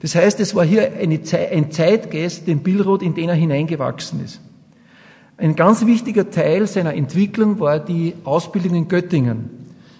Das 0.00 0.14
heißt, 0.14 0.40
es 0.40 0.54
war 0.54 0.64
hier 0.64 0.90
ein 1.00 1.70
Zeitgeist, 1.70 2.48
den 2.48 2.60
Billroth, 2.60 3.02
in 3.02 3.14
den 3.14 3.28
er 3.28 3.34
hineingewachsen 3.34 4.24
ist. 4.24 4.40
Ein 5.36 5.56
ganz 5.56 5.86
wichtiger 5.86 6.30
Teil 6.30 6.66
seiner 6.66 6.94
Entwicklung 6.94 7.58
war 7.60 7.78
die 7.78 8.14
Ausbildung 8.24 8.74
in 8.74 8.88
Göttingen. 8.88 9.50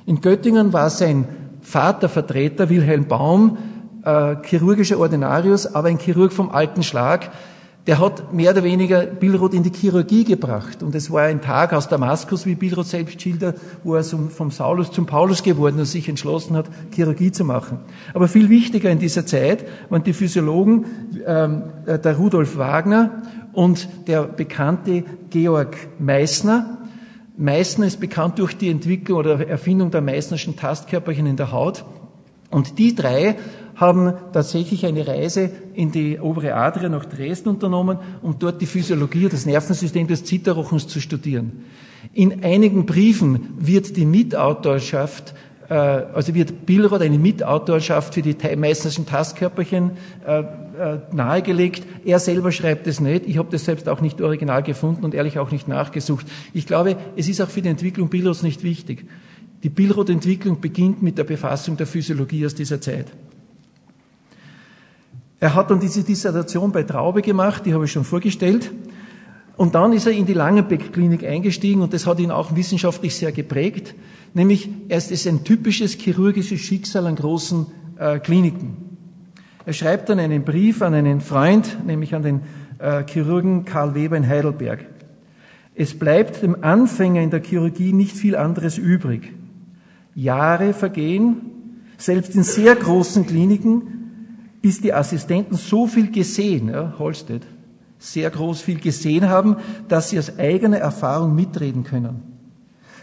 In 0.06 0.20
Göttingen 0.20 0.72
war 0.72 0.90
sein 0.90 1.24
Vatervertreter 1.62 2.68
Wilhelm 2.68 3.06
Baum, 3.06 3.56
äh, 4.04 4.36
chirurgischer 4.42 4.98
Ordinarius, 4.98 5.74
aber 5.74 5.88
ein 5.88 5.98
Chirurg 5.98 6.32
vom 6.32 6.50
alten 6.50 6.82
Schlag, 6.82 7.30
der 7.86 7.98
hat 7.98 8.32
mehr 8.32 8.52
oder 8.52 8.62
weniger 8.62 9.06
Billroth 9.06 9.54
in 9.54 9.64
die 9.64 9.72
Chirurgie 9.72 10.24
gebracht. 10.24 10.82
Und 10.82 10.94
es 10.94 11.10
war 11.10 11.22
ein 11.22 11.40
Tag 11.40 11.72
aus 11.72 11.88
Damaskus, 11.88 12.46
wie 12.46 12.54
Billroth 12.54 12.86
selbst 12.86 13.20
schildert, 13.20 13.58
wo 13.82 13.96
er 13.96 14.04
vom 14.04 14.50
Saulus 14.52 14.92
zum 14.92 15.06
Paulus 15.06 15.42
geworden 15.42 15.80
und 15.80 15.86
sich 15.86 16.08
entschlossen 16.08 16.56
hat, 16.56 16.66
Chirurgie 16.94 17.32
zu 17.32 17.44
machen. 17.44 17.78
Aber 18.14 18.28
viel 18.28 18.48
wichtiger 18.48 18.90
in 18.90 19.00
dieser 19.00 19.26
Zeit 19.26 19.64
waren 19.90 20.04
die 20.04 20.12
Physiologen, 20.12 20.84
ähm, 21.26 21.62
äh, 21.86 21.98
der 21.98 22.16
Rudolf 22.16 22.56
Wagner 22.56 23.22
und 23.52 23.88
der 24.06 24.22
bekannte 24.24 25.02
Georg 25.30 25.76
Meissner, 25.98 26.78
Meißner 27.36 27.86
ist 27.86 27.98
bekannt 27.98 28.38
durch 28.38 28.56
die 28.56 28.68
Entwicklung 28.68 29.18
oder 29.18 29.48
Erfindung 29.48 29.90
der 29.90 30.02
Meißnerschen 30.02 30.54
Tastkörperchen 30.54 31.26
in 31.26 31.36
der 31.36 31.50
Haut. 31.50 31.84
Und 32.50 32.78
die 32.78 32.94
drei 32.94 33.36
haben 33.82 34.14
tatsächlich 34.32 34.86
eine 34.86 35.06
Reise 35.06 35.50
in 35.74 35.92
die 35.92 36.18
obere 36.18 36.54
Adria 36.54 36.88
nach 36.88 37.04
Dresden 37.04 37.50
unternommen, 37.50 37.98
um 38.22 38.38
dort 38.38 38.62
die 38.62 38.66
Physiologie 38.66 39.28
das 39.28 39.44
Nervensystem 39.44 40.06
des 40.06 40.24
Zitterrochens 40.24 40.88
zu 40.88 41.00
studieren. 41.00 41.64
In 42.14 42.42
einigen 42.42 42.86
Briefen 42.86 43.50
wird 43.58 43.96
die 43.96 44.06
Mitautorschaft 44.06 45.34
äh, 45.68 45.74
also 45.74 46.34
wird 46.34 46.66
Billroth 46.66 47.00
eine 47.00 47.18
Mitautorschaft 47.18 48.14
für 48.14 48.22
die 48.22 48.36
meißnerschen 48.56 49.06
Tastkörperchen 49.06 49.92
äh, 50.26 50.40
äh, 50.40 50.44
nahegelegt. 51.12 51.84
Er 52.04 52.18
selber 52.18 52.52
schreibt 52.52 52.86
es 52.86 53.00
nicht. 53.00 53.26
Ich 53.26 53.38
habe 53.38 53.48
das 53.50 53.64
selbst 53.64 53.88
auch 53.88 54.00
nicht 54.00 54.20
original 54.20 54.62
gefunden 54.62 55.04
und 55.04 55.14
ehrlich 55.14 55.38
auch 55.38 55.50
nicht 55.50 55.68
nachgesucht. 55.68 56.26
Ich 56.52 56.66
glaube, 56.66 56.96
es 57.16 57.28
ist 57.28 57.40
auch 57.40 57.48
für 57.48 57.62
die 57.62 57.68
Entwicklung 57.68 58.08
Billroths 58.08 58.42
nicht 58.42 58.62
wichtig. 58.62 59.06
Die 59.62 59.70
Billroth-Entwicklung 59.70 60.60
beginnt 60.60 61.02
mit 61.02 61.18
der 61.18 61.24
Befassung 61.24 61.76
der 61.76 61.86
Physiologie 61.86 62.44
aus 62.44 62.54
dieser 62.54 62.80
Zeit. 62.80 63.06
Er 65.42 65.56
hat 65.56 65.72
dann 65.72 65.80
diese 65.80 66.04
Dissertation 66.04 66.70
bei 66.70 66.84
Traube 66.84 67.20
gemacht, 67.20 67.66
die 67.66 67.74
habe 67.74 67.84
ich 67.84 67.90
schon 67.90 68.04
vorgestellt. 68.04 68.70
Und 69.56 69.74
dann 69.74 69.92
ist 69.92 70.06
er 70.06 70.12
in 70.12 70.24
die 70.24 70.34
Langenbeck-Klinik 70.34 71.24
eingestiegen 71.24 71.82
und 71.82 71.92
das 71.92 72.06
hat 72.06 72.20
ihn 72.20 72.30
auch 72.30 72.54
wissenschaftlich 72.54 73.16
sehr 73.16 73.32
geprägt. 73.32 73.92
Nämlich, 74.34 74.68
es 74.88 75.10
ist 75.10 75.26
ein 75.26 75.42
typisches 75.42 75.94
chirurgisches 75.94 76.60
Schicksal 76.60 77.08
an 77.08 77.16
großen 77.16 77.66
äh, 77.98 78.20
Kliniken. 78.20 78.76
Er 79.66 79.72
schreibt 79.72 80.10
dann 80.10 80.20
einen 80.20 80.44
Brief 80.44 80.80
an 80.80 80.94
einen 80.94 81.20
Freund, 81.20 81.76
nämlich 81.84 82.14
an 82.14 82.22
den 82.22 82.40
äh, 82.78 83.02
Chirurgen 83.04 83.64
Karl 83.64 83.96
Weber 83.96 84.16
in 84.16 84.28
Heidelberg. 84.28 84.86
Es 85.74 85.98
bleibt 85.98 86.44
dem 86.44 86.62
Anfänger 86.62 87.20
in 87.20 87.30
der 87.30 87.42
Chirurgie 87.42 87.92
nicht 87.92 88.16
viel 88.16 88.36
anderes 88.36 88.78
übrig. 88.78 89.32
Jahre 90.14 90.72
vergehen, 90.72 91.80
selbst 91.98 92.36
in 92.36 92.44
sehr 92.44 92.76
großen 92.76 93.26
Kliniken, 93.26 94.01
bis 94.62 94.80
die 94.80 94.94
Assistenten 94.94 95.56
so 95.56 95.86
viel 95.86 96.10
gesehen, 96.10 96.68
ja, 96.68 96.94
Holstedt, 96.98 97.42
sehr 97.98 98.30
groß 98.30 98.60
viel 98.60 98.80
gesehen 98.80 99.28
haben, 99.28 99.56
dass 99.88 100.10
sie 100.10 100.18
aus 100.18 100.38
eigener 100.38 100.78
Erfahrung 100.78 101.34
mitreden 101.34 101.84
können. 101.84 102.22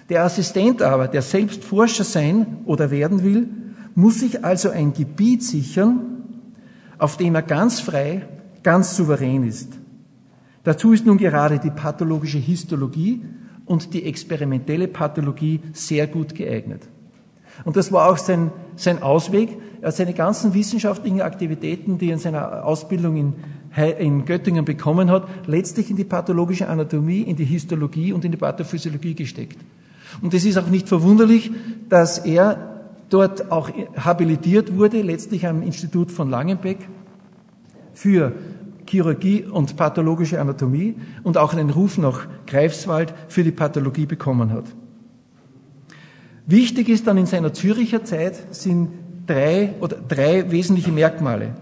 Der 0.10 0.24
Assistent 0.24 0.82
aber, 0.82 1.08
der 1.08 1.22
selbst 1.22 1.64
Forscher 1.64 2.04
sein 2.04 2.58
oder 2.66 2.90
werden 2.90 3.24
will, 3.24 3.48
muss 3.94 4.22
sich 4.22 4.44
also 4.44 4.70
ein 4.70 4.94
Gebiet 4.94 5.44
sichern, 5.44 6.24
auf 6.98 7.18
dem 7.18 7.36
er 7.36 7.42
ganz 7.42 7.80
frei, 7.80 8.28
ganz 8.64 8.96
souverän 8.96 9.44
ist. 9.44 9.78
Dazu 10.64 10.94
ist 10.94 11.06
nun 11.06 11.18
gerade 11.18 11.60
die 11.60 11.70
pathologische 11.70 12.38
Histologie 12.38 13.22
und 13.66 13.94
die 13.94 14.04
experimentelle 14.06 14.88
Pathologie 14.88 15.62
sehr 15.74 16.08
gut 16.08 16.36
geeignet. 16.36 16.82
Und 17.64 17.78
das 17.78 17.92
war 17.92 18.10
auch 18.10 18.18
sein, 18.18 18.52
sein 18.76 19.02
Ausweg. 19.02 19.58
Er 19.82 19.92
seine 19.92 20.14
ganzen 20.14 20.54
wissenschaftlichen 20.54 21.22
Aktivitäten, 21.22 21.98
die 21.98 22.10
er 22.10 22.14
in 22.14 22.20
seiner 22.20 22.66
Ausbildung 22.66 23.16
in, 23.16 23.34
in 23.98 24.26
Göttingen 24.26 24.66
bekommen 24.66 25.10
hat, 25.10 25.28
letztlich 25.48 25.90
in 25.90 25.96
die 25.96 26.04
pathologische 26.04 26.68
Anatomie, 26.68 27.22
in 27.22 27.36
die 27.36 27.46
Histologie 27.46 28.12
und 28.12 28.26
in 28.26 28.32
die 28.32 28.38
Pathophysiologie 28.38 29.16
gesteckt. 29.16 29.58
Und 30.22 30.34
es 30.34 30.44
ist 30.44 30.58
auch 30.58 30.68
nicht 30.68 30.90
verwunderlich, 30.90 31.52
dass 31.88 32.18
er 32.18 32.82
dort 33.10 33.52
auch 33.52 33.70
habilitiert 33.96 34.76
wurde, 34.76 35.02
letztlich 35.02 35.48
am 35.48 35.62
Institut 35.62 36.12
von 36.12 36.30
Langenbeck 36.30 36.90
für 37.94 38.34
Chirurgie 38.86 39.44
und 39.44 39.78
pathologische 39.78 40.42
Anatomie 40.42 40.96
und 41.24 41.38
auch 41.38 41.54
einen 41.54 41.70
Ruf 41.70 41.98
nach 41.98 42.28
Greifswald 42.48 43.14
für 43.28 43.44
die 43.44 43.52
Pathologie 43.52 44.06
bekommen 44.06 44.52
hat. 44.52 44.66
Wichtig 46.48 46.90
ist 46.90 47.06
dann 47.06 47.18
in 47.18 47.28
seiner 47.28 47.54
Züricher 47.54 48.04
Zeit 48.04 48.56
sind 48.56 48.90
drei 49.30 49.74
oder 49.80 49.98
drei 49.98 50.52
wesentliche 50.52 50.92
Merkmale. 50.92 51.54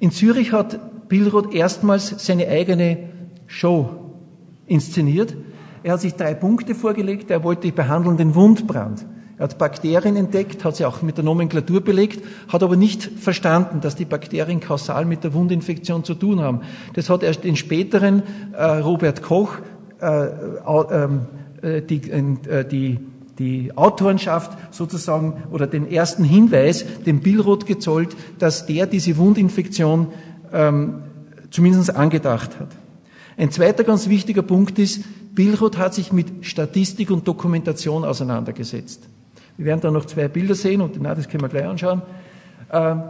In 0.00 0.10
Zürich 0.10 0.52
hat 0.52 1.08
Billroth 1.08 1.54
erstmals 1.54 2.14
seine 2.24 2.48
eigene 2.48 3.10
Show 3.46 3.90
inszeniert, 4.66 5.34
er 5.84 5.92
hat 5.92 6.00
sich 6.00 6.14
drei 6.14 6.32
Punkte 6.32 6.74
vorgelegt. 6.74 7.30
Er 7.30 7.44
wollte 7.44 7.70
behandeln 7.70 8.16
den 8.16 8.34
Wundbrand. 8.34 9.04
Er 9.36 9.44
hat 9.44 9.58
Bakterien 9.58 10.16
entdeckt, 10.16 10.64
hat 10.64 10.76
sie 10.76 10.86
auch 10.86 11.02
mit 11.02 11.18
der 11.18 11.24
Nomenklatur 11.24 11.82
belegt, 11.82 12.24
hat 12.48 12.62
aber 12.62 12.76
nicht 12.76 13.02
verstanden, 13.02 13.82
dass 13.82 13.94
die 13.94 14.06
Bakterien 14.06 14.60
kausal 14.60 15.04
mit 15.04 15.24
der 15.24 15.34
Wundinfektion 15.34 16.02
zu 16.02 16.14
tun 16.14 16.40
haben. 16.40 16.62
Das 16.94 17.10
hat 17.10 17.22
erst 17.22 17.44
den 17.44 17.56
späteren 17.56 18.22
äh, 18.52 18.64
Robert 18.64 19.22
Koch 19.22 19.58
äh, 20.00 20.28
ähm, 20.90 21.26
äh, 21.60 21.82
die, 21.82 22.10
äh, 22.10 22.64
die, 22.64 23.00
die 23.38 23.76
Autorenschaft 23.76 24.56
sozusagen 24.72 25.42
oder 25.50 25.66
den 25.66 25.90
ersten 25.90 26.24
Hinweis 26.24 26.84
dem 27.04 27.20
Billroth 27.20 27.66
gezollt, 27.66 28.16
dass 28.38 28.66
der 28.66 28.86
diese 28.86 29.16
Wundinfektion 29.16 30.08
ähm, 30.52 31.02
zumindest 31.50 31.94
angedacht 31.96 32.58
hat. 32.60 32.68
Ein 33.36 33.50
zweiter 33.50 33.82
ganz 33.82 34.08
wichtiger 34.08 34.42
Punkt 34.42 34.78
ist, 34.78 35.02
Billroth 35.34 35.78
hat 35.78 35.94
sich 35.94 36.12
mit 36.12 36.46
Statistik 36.46 37.10
und 37.10 37.26
Dokumentation 37.26 38.04
auseinandergesetzt. 38.04 39.08
Wir 39.56 39.66
werden 39.66 39.80
da 39.80 39.90
noch 39.90 40.04
zwei 40.04 40.28
Bilder 40.28 40.54
sehen 40.54 40.80
und 40.80 41.00
na, 41.00 41.14
das 41.14 41.28
können 41.28 41.42
wir 41.42 41.48
gleich 41.48 41.66
anschauen. 41.66 42.02
Ähm, 42.72 43.02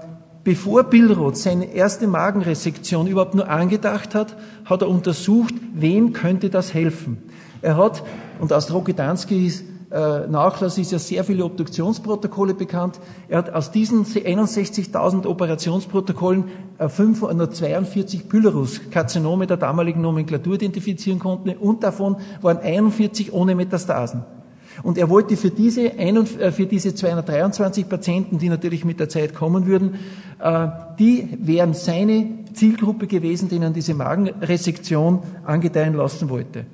bevor 0.42 0.84
Billroth 0.84 1.36
seine 1.36 1.74
erste 1.74 2.06
Magenresektion 2.06 3.06
überhaupt 3.06 3.34
nur 3.34 3.48
angedacht 3.48 4.14
hat, 4.14 4.36
hat 4.64 4.82
er 4.82 4.88
untersucht, 4.88 5.54
wem 5.74 6.14
könnte 6.14 6.48
das 6.48 6.72
helfen. 6.72 7.18
Er 7.60 7.76
hat, 7.76 8.02
und 8.40 8.52
aus 8.52 8.72
Rokedanskis 8.72 9.64
äh, 9.94 10.26
Nachlass 10.26 10.76
ist 10.76 10.90
ja 10.90 10.98
sehr 10.98 11.22
viele 11.22 11.44
Obduktionsprotokolle 11.44 12.54
bekannt. 12.54 12.98
Er 13.28 13.38
hat 13.38 13.54
aus 13.54 13.70
diesen 13.70 14.04
61.000 14.04 15.24
Operationsprotokollen 15.24 16.44
542 16.80 18.20
äh, 18.20 18.24
Pylorus-Karzinome 18.24 19.46
der 19.46 19.56
damaligen 19.56 20.00
Nomenklatur 20.00 20.54
identifizieren 20.54 21.20
konnten 21.20 21.50
und 21.50 21.84
davon 21.84 22.16
waren 22.42 22.58
41 22.58 23.32
ohne 23.32 23.54
Metastasen. 23.54 24.24
Und 24.82 24.98
er 24.98 25.08
wollte 25.08 25.36
für 25.36 25.50
diese, 25.50 25.96
äh, 25.96 26.50
für 26.50 26.66
diese 26.66 26.96
223 26.96 27.88
Patienten, 27.88 28.38
die 28.38 28.48
natürlich 28.48 28.84
mit 28.84 28.98
der 28.98 29.08
Zeit 29.08 29.32
kommen 29.32 29.66
würden, 29.66 29.94
die 30.98 31.28
wären 31.40 31.72
seine 31.72 32.26
Zielgruppe 32.52 33.06
gewesen, 33.06 33.48
denen 33.48 33.72
diese 33.72 33.94
Magenresektion 33.94 35.20
angedeihen 35.44 35.94
lassen 35.94 36.28
wollte. 36.28 36.66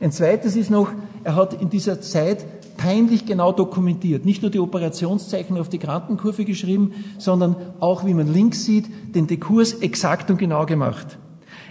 Ein 0.00 0.12
zweites 0.12 0.54
ist 0.54 0.70
noch, 0.70 0.92
er 1.24 1.34
hat 1.34 1.60
in 1.60 1.70
dieser 1.70 2.00
Zeit 2.00 2.46
peinlich 2.78 3.26
genau 3.26 3.52
dokumentiert. 3.52 4.24
Nicht 4.24 4.40
nur 4.40 4.50
die 4.50 4.60
Operationszeichen 4.60 5.58
auf 5.58 5.68
die 5.68 5.78
Krankenkurve 5.78 6.46
geschrieben, 6.46 6.92
sondern 7.18 7.56
auch, 7.80 8.06
wie 8.06 8.14
man 8.14 8.32
links 8.32 8.64
sieht, 8.64 8.86
den 9.14 9.26
Dekurs 9.26 9.74
exakt 9.74 10.30
und 10.30 10.38
genau 10.38 10.64
gemacht. 10.64 11.18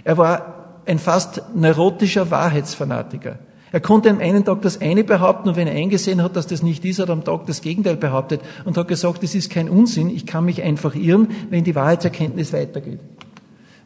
Er 0.03 0.19
war 0.19 0.81
ein 0.85 0.99
fast 0.99 1.41
neurotischer 1.55 2.29
Wahrheitsfanatiker. 2.29 3.39
Er 3.71 3.81
konnte 3.81 4.09
am 4.09 4.19
einen 4.19 4.45
Tag 4.45 4.61
das 4.61 4.79
eine 4.79 5.03
behaupten 5.03 5.49
und 5.49 5.55
wenn 5.57 5.67
er 5.67 5.75
eingesehen 5.75 6.23
hat, 6.23 6.35
dass 6.35 6.47
das 6.47 6.63
nicht 6.63 6.85
ist, 6.85 6.99
hat 6.99 7.09
er 7.09 7.13
am 7.13 7.25
Tag 7.25 7.45
das 7.47 7.61
Gegenteil 7.61 7.97
behauptet 7.97 8.41
und 8.63 8.77
hat 8.77 8.87
gesagt, 8.87 9.23
das 9.23 9.35
ist 9.35 9.51
kein 9.51 9.69
Unsinn, 9.69 10.09
ich 10.09 10.25
kann 10.25 10.45
mich 10.45 10.63
einfach 10.63 10.95
irren, 10.95 11.29
wenn 11.49 11.63
die 11.63 11.75
Wahrheitserkenntnis 11.75 12.53
weitergeht. 12.53 12.99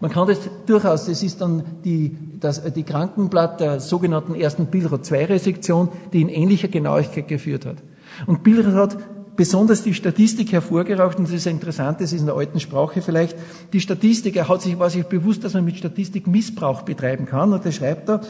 Man 0.01 0.09
kann 0.09 0.27
das 0.27 0.39
durchaus, 0.65 1.05
das 1.05 1.21
ist 1.21 1.41
dann 1.41 1.63
die, 1.85 2.17
das, 2.39 2.61
die 2.73 2.83
Krankenblatt 2.83 3.59
der 3.59 3.79
sogenannten 3.79 4.33
ersten 4.33 4.65
Billroth-2-Resektion, 4.65 5.89
die 6.11 6.21
in 6.21 6.29
ähnlicher 6.29 6.67
Genauigkeit 6.67 7.27
geführt 7.27 7.67
hat. 7.67 7.77
Und 8.25 8.41
Billroth 8.41 8.73
hat 8.73 8.97
besonders 9.35 9.83
die 9.83 9.93
Statistik 9.93 10.51
hervorgeraucht, 10.51 11.19
und 11.19 11.27
das 11.27 11.35
ist 11.35 11.45
interessant, 11.45 12.01
das 12.01 12.13
ist 12.13 12.21
in 12.21 12.25
der 12.25 12.35
alten 12.35 12.59
Sprache 12.59 13.01
vielleicht, 13.01 13.37
die 13.73 13.79
Statistik, 13.79 14.35
er 14.35 14.49
hat 14.49 14.63
sich, 14.63 14.77
war 14.79 14.89
sich 14.89 15.05
bewusst, 15.05 15.43
dass 15.43 15.53
man 15.53 15.65
mit 15.65 15.77
Statistik 15.77 16.25
Missbrauch 16.25 16.81
betreiben 16.81 17.25
kann, 17.25 17.53
und 17.53 17.63
er 17.63 17.71
schreibt 17.71 18.09
da, 18.09 18.21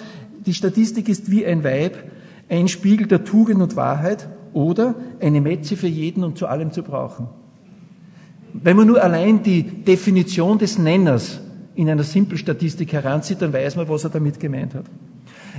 die 0.46 0.54
Statistik 0.54 1.08
ist 1.08 1.32
wie 1.32 1.46
ein 1.46 1.64
Weib, 1.64 1.98
ein 2.50 2.68
Spiegel 2.68 3.08
der 3.08 3.24
Tugend 3.24 3.62
und 3.62 3.78
Wahrheit 3.78 4.28
oder 4.52 4.96
eine 5.22 5.40
Metze 5.40 5.78
für 5.78 5.88
jeden 5.88 6.24
und 6.26 6.38
zu 6.38 6.48
allem 6.48 6.72
zu 6.72 6.84
brauchen. 6.84 7.30
Wenn 8.54 8.76
man 8.76 8.88
nur 8.88 9.02
allein 9.02 9.42
die 9.42 9.64
Definition 9.64 10.58
des 10.58 10.78
Nenners 10.78 11.40
in 11.76 11.90
einer 11.90 12.04
Simpelstatistik 12.04 12.94
heranzieht, 12.94 13.42
dann 13.42 13.54
weiß 13.54 13.76
man, 13.76 13.88
was 13.88 14.04
er 14.04 14.10
damit 14.10 14.40
gemeint 14.40 14.76
hat. 14.76 14.86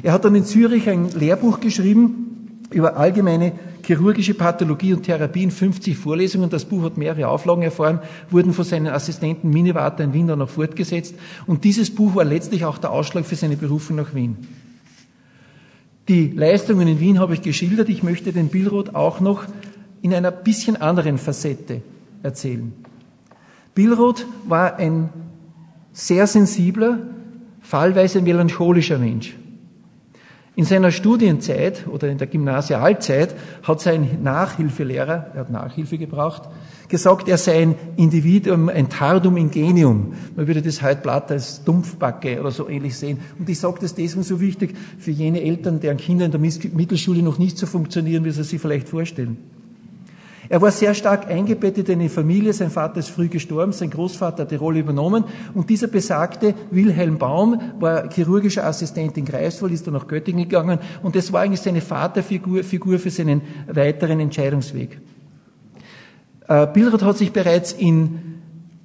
Er 0.03 0.13
hat 0.13 0.25
dann 0.25 0.35
in 0.35 0.45
Zürich 0.45 0.89
ein 0.89 1.11
Lehrbuch 1.11 1.61
geschrieben 1.61 2.59
über 2.71 2.97
allgemeine 2.97 3.53
chirurgische 3.85 4.35
Pathologie 4.35 4.95
und 4.95 5.03
Therapie 5.03 5.43
in 5.43 5.51
50 5.51 5.97
Vorlesungen. 5.97 6.49
Das 6.49 6.65
Buch 6.65 6.83
hat 6.85 6.97
mehrere 6.97 7.29
Auflagen 7.29 7.63
erfahren, 7.63 8.01
wurden 8.31 8.53
von 8.53 8.65
seinen 8.65 8.89
Assistenten 8.89 9.51
Minivater 9.51 10.05
in 10.05 10.13
Wien 10.13 10.27
dann 10.27 10.39
noch 10.39 10.49
fortgesetzt. 10.49 11.15
Und 11.47 11.65
dieses 11.65 11.95
Buch 11.95 12.15
war 12.15 12.25
letztlich 12.25 12.65
auch 12.65 12.79
der 12.79 12.91
Ausschlag 12.91 13.27
für 13.27 13.37
seine 13.37 13.57
Berufung 13.57 13.97
nach 13.97 14.15
Wien. 14.15 14.37
Die 16.09 16.31
Leistungen 16.31 16.89
in 16.89 17.01
Wien 17.01 17.19
habe 17.19 17.35
ich 17.35 17.43
geschildert. 17.43 17.89
Ich 17.89 18.03
möchte 18.03 18.33
den 18.33 18.49
Billroth 18.49 18.95
auch 18.95 19.21
noch 19.21 19.45
in 20.01 20.13
einer 20.13 20.33
bisschen 20.33 20.81
anderen 20.81 21.19
Facette 21.19 21.83
erzählen. 22.23 22.73
Billroth 23.75 24.27
war 24.47 24.77
ein 24.77 25.11
sehr 25.93 26.27
sensibler, 26.27 26.99
fallweise 27.61 28.23
melancholischer 28.23 28.99
Mensch. 28.99 29.37
In 30.55 30.67
seiner 30.67 30.91
Studienzeit 30.91 31.87
oder 31.89 32.11
in 32.11 32.19
der 32.19 32.27
Gymnasialzeit 32.27 33.35
hat 33.63 33.81
sein 33.81 34.19
Nachhilfelehrer, 34.23 35.31
er 35.33 35.41
hat 35.41 35.51
Nachhilfe 35.51 35.97
gebraucht, 35.97 36.43
gesagt, 36.89 37.27
er 37.27 37.39
sei 37.39 37.63
ein 37.63 37.75
Individuum, 37.97 38.69
ein 38.69 38.91
Tardum 38.91 39.39
ingenium. 39.39 40.13
Man 40.37 40.47
würde 40.47 40.61
das 40.61 40.83
heute 40.83 41.01
platt 41.01 41.31
als 41.31 41.65
Dumpfbacke 41.65 42.39
oder 42.39 42.51
so 42.51 42.69
ähnlich 42.69 42.99
sehen. 42.99 43.21
Und 43.39 43.49
ich 43.49 43.59
sage 43.59 43.79
das 43.81 43.95
deswegen 43.95 44.25
so 44.25 44.43
wichtig 44.43 44.75
für 44.99 45.11
jene 45.11 45.41
Eltern, 45.41 45.81
deren 45.81 45.97
Kinder 45.97 46.27
in 46.27 46.33
der 46.33 46.41
Mittelschule 46.41 47.23
noch 47.23 47.39
nicht 47.39 47.57
so 47.57 47.65
funktionieren, 47.65 48.27
wie 48.27 48.31
sie 48.31 48.45
sich 48.45 48.61
vielleicht 48.61 48.91
vorstellen. 48.91 49.39
Er 50.53 50.61
war 50.61 50.71
sehr 50.71 50.93
stark 50.93 51.29
eingebettet 51.29 51.89
in 51.89 52.01
die 52.01 52.11
Familie. 52.11 52.53
Sein 52.53 52.69
Vater 52.69 52.99
ist 52.99 53.09
früh 53.09 53.29
gestorben, 53.29 53.73
sein 53.73 53.89
Großvater 53.89 54.43
hat 54.43 54.51
die 54.51 54.57
Rolle 54.57 54.81
übernommen. 54.81 55.25
Und 55.55 55.71
dieser 55.71 55.87
besagte 55.87 56.55
Wilhelm 56.71 57.17
Baum 57.17 57.59
war 57.81 58.13
chirurgischer 58.13 58.67
Assistent 58.67 59.17
in 59.17 59.25
Greifswald, 59.25 59.73
ist 59.73 59.87
dann 59.87 59.95
nach 59.95 60.07
Göttingen 60.07 60.47
gegangen. 60.47 60.79
Und 61.03 61.17
das 61.17 61.33
war 61.33 61.41
eigentlich 61.41 61.63
seine 61.63 61.81
Vaterfigur 61.81 62.65
Figur 62.65 62.99
für 62.99 63.09
seinen 63.09 63.41
weiteren 63.67 64.21
Entscheidungsweg. 64.21 65.01
Äh, 66.49 66.67
Billroth 66.67 67.03
hat 67.03 67.17
sich 67.17 67.33
bereits 67.33 67.73
in, 67.73 68.19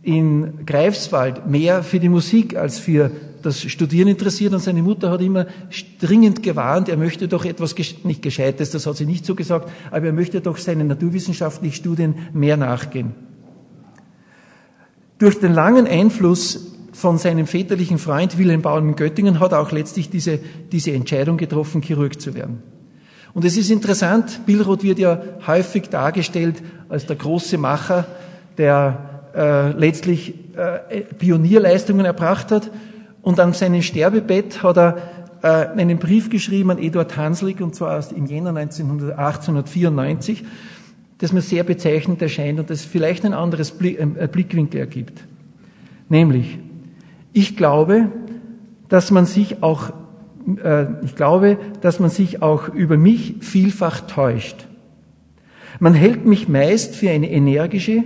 in 0.03 0.65
Greifswald 0.65 1.47
mehr 1.47 1.83
für 1.83 1.99
die 1.99 2.07
Musik 2.07 2.55
als 2.55 2.79
für 2.79 3.11
das 3.47 3.61
Studieren 3.61 4.09
interessiert 4.09 4.53
und 4.53 4.59
seine 4.59 4.83
Mutter 4.83 5.09
hat 5.09 5.21
immer 5.21 5.47
dringend 6.01 6.43
gewarnt, 6.43 6.89
er 6.89 6.97
möchte 6.97 7.27
doch 7.27 7.45
etwas, 7.45 7.75
nicht 8.03 8.21
Gescheites, 8.21 8.71
das 8.71 8.85
hat 8.85 8.97
sie 8.97 9.05
nicht 9.05 9.25
so 9.25 9.35
gesagt, 9.35 9.71
aber 9.89 10.05
er 10.05 10.13
möchte 10.13 10.41
doch 10.41 10.57
seinen 10.57 10.87
naturwissenschaftlichen 10.87 11.75
Studien 11.75 12.15
mehr 12.33 12.57
nachgehen. 12.57 13.15
Durch 15.17 15.39
den 15.39 15.53
langen 15.53 15.87
Einfluss 15.87 16.73
von 16.91 17.17
seinem 17.17 17.47
väterlichen 17.47 17.99
Freund 17.99 18.37
Wilhelm 18.37 18.61
Baum 18.61 18.89
in 18.89 18.95
Göttingen 18.95 19.39
hat 19.39 19.53
er 19.53 19.61
auch 19.61 19.71
letztlich 19.71 20.09
diese, 20.09 20.39
diese 20.71 20.91
Entscheidung 20.91 21.37
getroffen, 21.37 21.81
Chirurg 21.81 22.19
zu 22.19 22.35
werden. 22.35 22.61
Und 23.33 23.45
es 23.45 23.55
ist 23.55 23.71
interessant, 23.71 24.41
Billroth 24.45 24.83
wird 24.83 24.99
ja 24.99 25.21
häufig 25.45 25.89
dargestellt 25.89 26.61
als 26.89 27.05
der 27.05 27.15
große 27.15 27.57
Macher, 27.57 28.05
der 28.57 29.29
äh, 29.35 29.71
letztlich 29.71 30.33
äh, 30.55 31.01
Pionierleistungen 31.01 32.05
erbracht 32.05 32.51
hat. 32.51 32.71
Und 33.21 33.39
an 33.39 33.53
seinem 33.53 33.81
Sterbebett 33.81 34.63
hat 34.63 34.77
er 34.77 34.97
äh, 35.41 35.47
einen 35.47 35.99
Brief 35.99 36.29
geschrieben 36.29 36.71
an 36.71 36.79
Eduard 36.79 37.15
Hanslick, 37.17 37.61
und 37.61 37.75
zwar 37.75 38.03
im 38.11 38.25
Jänner 38.25 38.55
1894, 38.55 40.43
das 41.19 41.33
mir 41.33 41.41
sehr 41.41 41.63
bezeichnend 41.63 42.21
erscheint 42.21 42.59
und 42.59 42.69
das 42.69 42.85
vielleicht 42.85 43.25
ein 43.25 43.33
anderes 43.33 43.71
Blick, 43.71 43.99
äh, 43.99 44.27
Blickwinkel 44.31 44.79
ergibt. 44.79 45.23
Nämlich, 46.09 46.59
ich 47.33 47.57
glaube, 47.57 48.11
dass 48.89 49.11
man 49.11 49.25
sich 49.25 49.61
auch, 49.61 49.91
äh, 50.63 50.85
ich 51.03 51.15
glaube, 51.15 51.57
dass 51.81 51.99
man 51.99 52.09
sich 52.09 52.41
auch 52.41 52.69
über 52.69 52.97
mich 52.97 53.35
vielfach 53.41 54.01
täuscht. 54.01 54.67
Man 55.79 55.93
hält 55.93 56.25
mich 56.25 56.47
meist 56.47 56.95
für 56.95 57.09
eine 57.09 57.29
energische, 57.29 58.03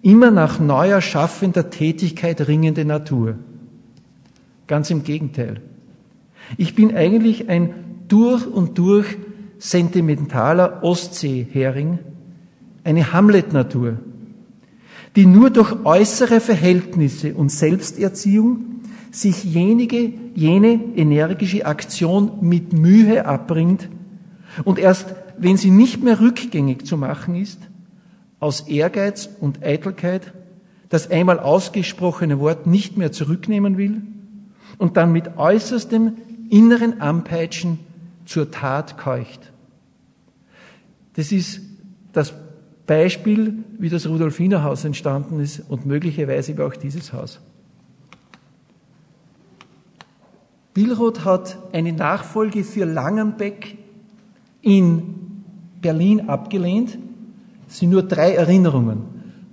immer 0.00 0.30
nach 0.30 0.58
neuer 0.58 1.00
schaffender 1.00 1.70
Tätigkeit 1.70 2.48
ringende 2.48 2.84
Natur. 2.84 3.36
Ganz 4.72 4.88
im 4.88 5.04
Gegenteil. 5.04 5.60
Ich 6.56 6.74
bin 6.74 6.96
eigentlich 6.96 7.50
ein 7.50 7.74
durch 8.08 8.46
und 8.46 8.78
durch 8.78 9.18
sentimentaler 9.58 10.82
Ostseehering, 10.82 11.98
eine 12.82 13.12
Hamlet-Natur, 13.12 13.98
die 15.14 15.26
nur 15.26 15.50
durch 15.50 15.84
äußere 15.84 16.40
Verhältnisse 16.40 17.34
und 17.34 17.52
Selbsterziehung 17.52 18.80
sich 19.10 19.44
jenige, 19.44 20.10
jene 20.34 20.80
energische 20.96 21.66
Aktion 21.66 22.38
mit 22.40 22.72
Mühe 22.72 23.26
abbringt 23.26 23.90
und 24.64 24.78
erst, 24.78 25.14
wenn 25.36 25.58
sie 25.58 25.70
nicht 25.70 26.02
mehr 26.02 26.18
rückgängig 26.18 26.86
zu 26.86 26.96
machen 26.96 27.34
ist, 27.34 27.60
aus 28.40 28.62
Ehrgeiz 28.68 29.28
und 29.38 29.62
Eitelkeit 29.62 30.32
das 30.88 31.10
einmal 31.10 31.40
ausgesprochene 31.40 32.40
Wort 32.40 32.66
nicht 32.66 32.96
mehr 32.96 33.12
zurücknehmen 33.12 33.76
will 33.76 34.00
und 34.82 34.96
dann 34.96 35.12
mit 35.12 35.36
äußerstem 35.36 36.16
inneren 36.50 37.00
Anpeitschen 37.00 37.78
zur 38.24 38.50
Tat 38.50 38.98
keucht. 38.98 39.52
Das 41.14 41.30
ist 41.30 41.60
das 42.12 42.34
Beispiel, 42.84 43.62
wie 43.78 43.90
das 43.90 44.08
Rudolfinerhaus 44.08 44.84
entstanden 44.84 45.38
ist 45.38 45.60
und 45.68 45.86
möglicherweise 45.86 46.60
auch 46.66 46.74
dieses 46.74 47.12
Haus. 47.12 47.38
Billroth 50.74 51.24
hat 51.24 51.58
eine 51.72 51.92
Nachfolge 51.92 52.64
für 52.64 52.84
Langenbeck 52.84 53.78
in 54.62 55.44
Berlin 55.80 56.28
abgelehnt. 56.28 56.98
Es 57.68 57.78
sind 57.78 57.90
nur 57.90 58.02
drei 58.02 58.34
Erinnerungen. 58.34 59.04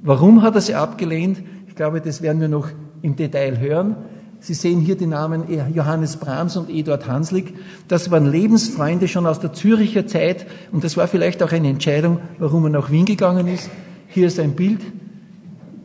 Warum 0.01 0.41
hat 0.41 0.55
er 0.55 0.61
sie 0.61 0.73
abgelehnt? 0.73 1.43
Ich 1.67 1.75
glaube, 1.75 2.01
das 2.01 2.23
werden 2.23 2.41
wir 2.41 2.47
noch 2.47 2.69
im 3.03 3.15
Detail 3.15 3.59
hören. 3.59 3.95
Sie 4.41 4.53
sehen 4.53 4.79
hier 4.79 4.95
die 4.95 5.05
Namen 5.05 5.43
Johannes 5.73 6.17
Brahms 6.17 6.55
und 6.55 6.69
Eduard 6.69 7.07
Hanslick. 7.07 7.53
Das 7.87 8.09
waren 8.09 8.25
Lebensfreunde 8.25 9.07
schon 9.07 9.25
aus 9.25 9.39
der 9.39 9.51
Züricher 9.51 10.07
Zeit 10.07 10.47
und 10.71 10.83
das 10.83 10.95
war 10.95 11.07
vielleicht 11.07 11.43
auch 11.43 11.51
eine 11.51 11.69
Entscheidung, 11.69 12.19
warum 12.37 12.65
er 12.65 12.69
nach 12.69 12.89
Wien 12.89 13.05
gegangen 13.05 13.47
ist. 13.47 13.69
Hier 14.07 14.27
ist 14.27 14.39
ein 14.39 14.55
Bild 14.55 14.81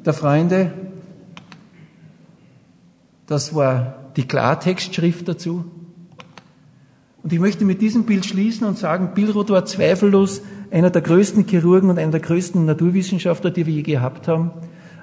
der 0.06 0.12
Freunde. 0.12 0.72
Das 3.26 3.54
war 3.54 3.96
die 4.16 4.26
Klartextschrift 4.26 5.26
dazu. 5.26 5.64
Und 7.22 7.32
ich 7.32 7.40
möchte 7.40 7.64
mit 7.64 7.80
diesem 7.80 8.04
Bild 8.04 8.26
schließen 8.26 8.66
und 8.66 8.78
sagen, 8.78 9.12
Billroth 9.14 9.50
war 9.50 9.64
zweifellos 9.64 10.42
einer 10.70 10.90
der 10.90 11.02
größten 11.02 11.46
Chirurgen 11.48 11.88
und 11.88 11.98
einer 11.98 12.12
der 12.12 12.20
größten 12.20 12.64
Naturwissenschaftler, 12.66 13.50
die 13.50 13.66
wir 13.66 13.72
je 13.72 13.82
gehabt 13.82 14.28
haben. 14.28 14.50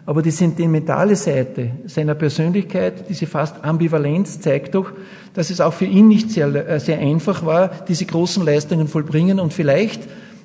Aber 0.06 0.22
die 0.22 0.32
sentimentale 0.32 1.16
Seite 1.16 1.72
seiner 1.86 2.16
Persönlichkeit, 2.16 3.08
diese 3.10 3.28
fast 3.28 3.64
Ambivalenz, 3.64 4.40
zeigt 4.40 4.74
doch, 4.74 4.92
dass 5.34 5.50
es 5.50 5.62
auch 5.62 5.74
für 5.74 5.86
ihn 5.86 6.08
nicht 6.08 6.32
sehr, 6.32 6.48
äh, 6.68 6.80
sehr 6.80 7.00
einfach 7.00 7.46
war, 7.46 7.70
diese 7.88 8.06
großen 8.06 8.44
Leistungen 8.44 8.88
vollbringen. 8.88 9.40
Und 9.40 9.54
vielleicht 9.54 10.02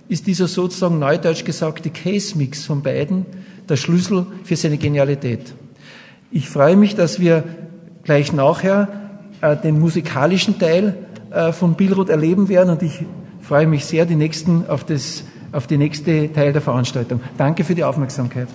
ist 0.09 0.27
dieser 0.27 0.47
sozusagen 0.47 0.99
neudeutsch 0.99 1.45
gesagte 1.45 1.91
Case-Mix 1.91 2.65
von 2.65 2.83
beiden 2.83 3.27
der 3.69 3.77
Schlüssel 3.77 4.27
für 4.45 4.57
seine 4.57 4.77
Genialität. 4.77 5.55
Ich 6.31 6.49
freue 6.49 6.77
mich, 6.77 6.95
dass 6.95 7.19
wir 7.19 7.45
gleich 8.05 8.33
nachher 8.33 8.89
äh, 9.41 9.57
den 9.57 9.81
musikalischen 9.81 10.59
Teil 10.59 10.95
äh, 11.31 11.53
von 11.53 11.75
Billroth 11.75 12.09
erleben 12.09 12.49
werden 12.49 12.71
und 12.71 12.83
ich 12.83 13.05
freue 13.41 13.67
mich 13.67 13.85
sehr 13.85 14.07
die 14.07 14.17
nächsten, 14.17 14.67
auf, 14.69 14.85
das, 14.85 15.25
auf 15.53 15.67
die 15.67 15.79
nächste 15.79 16.33
Teil 16.33 16.53
der 16.53 16.63
Veranstaltung. 16.63 17.21
Danke 17.37 17.65
für 17.65 17.75
die 17.75 17.85
Aufmerksamkeit. 17.85 18.49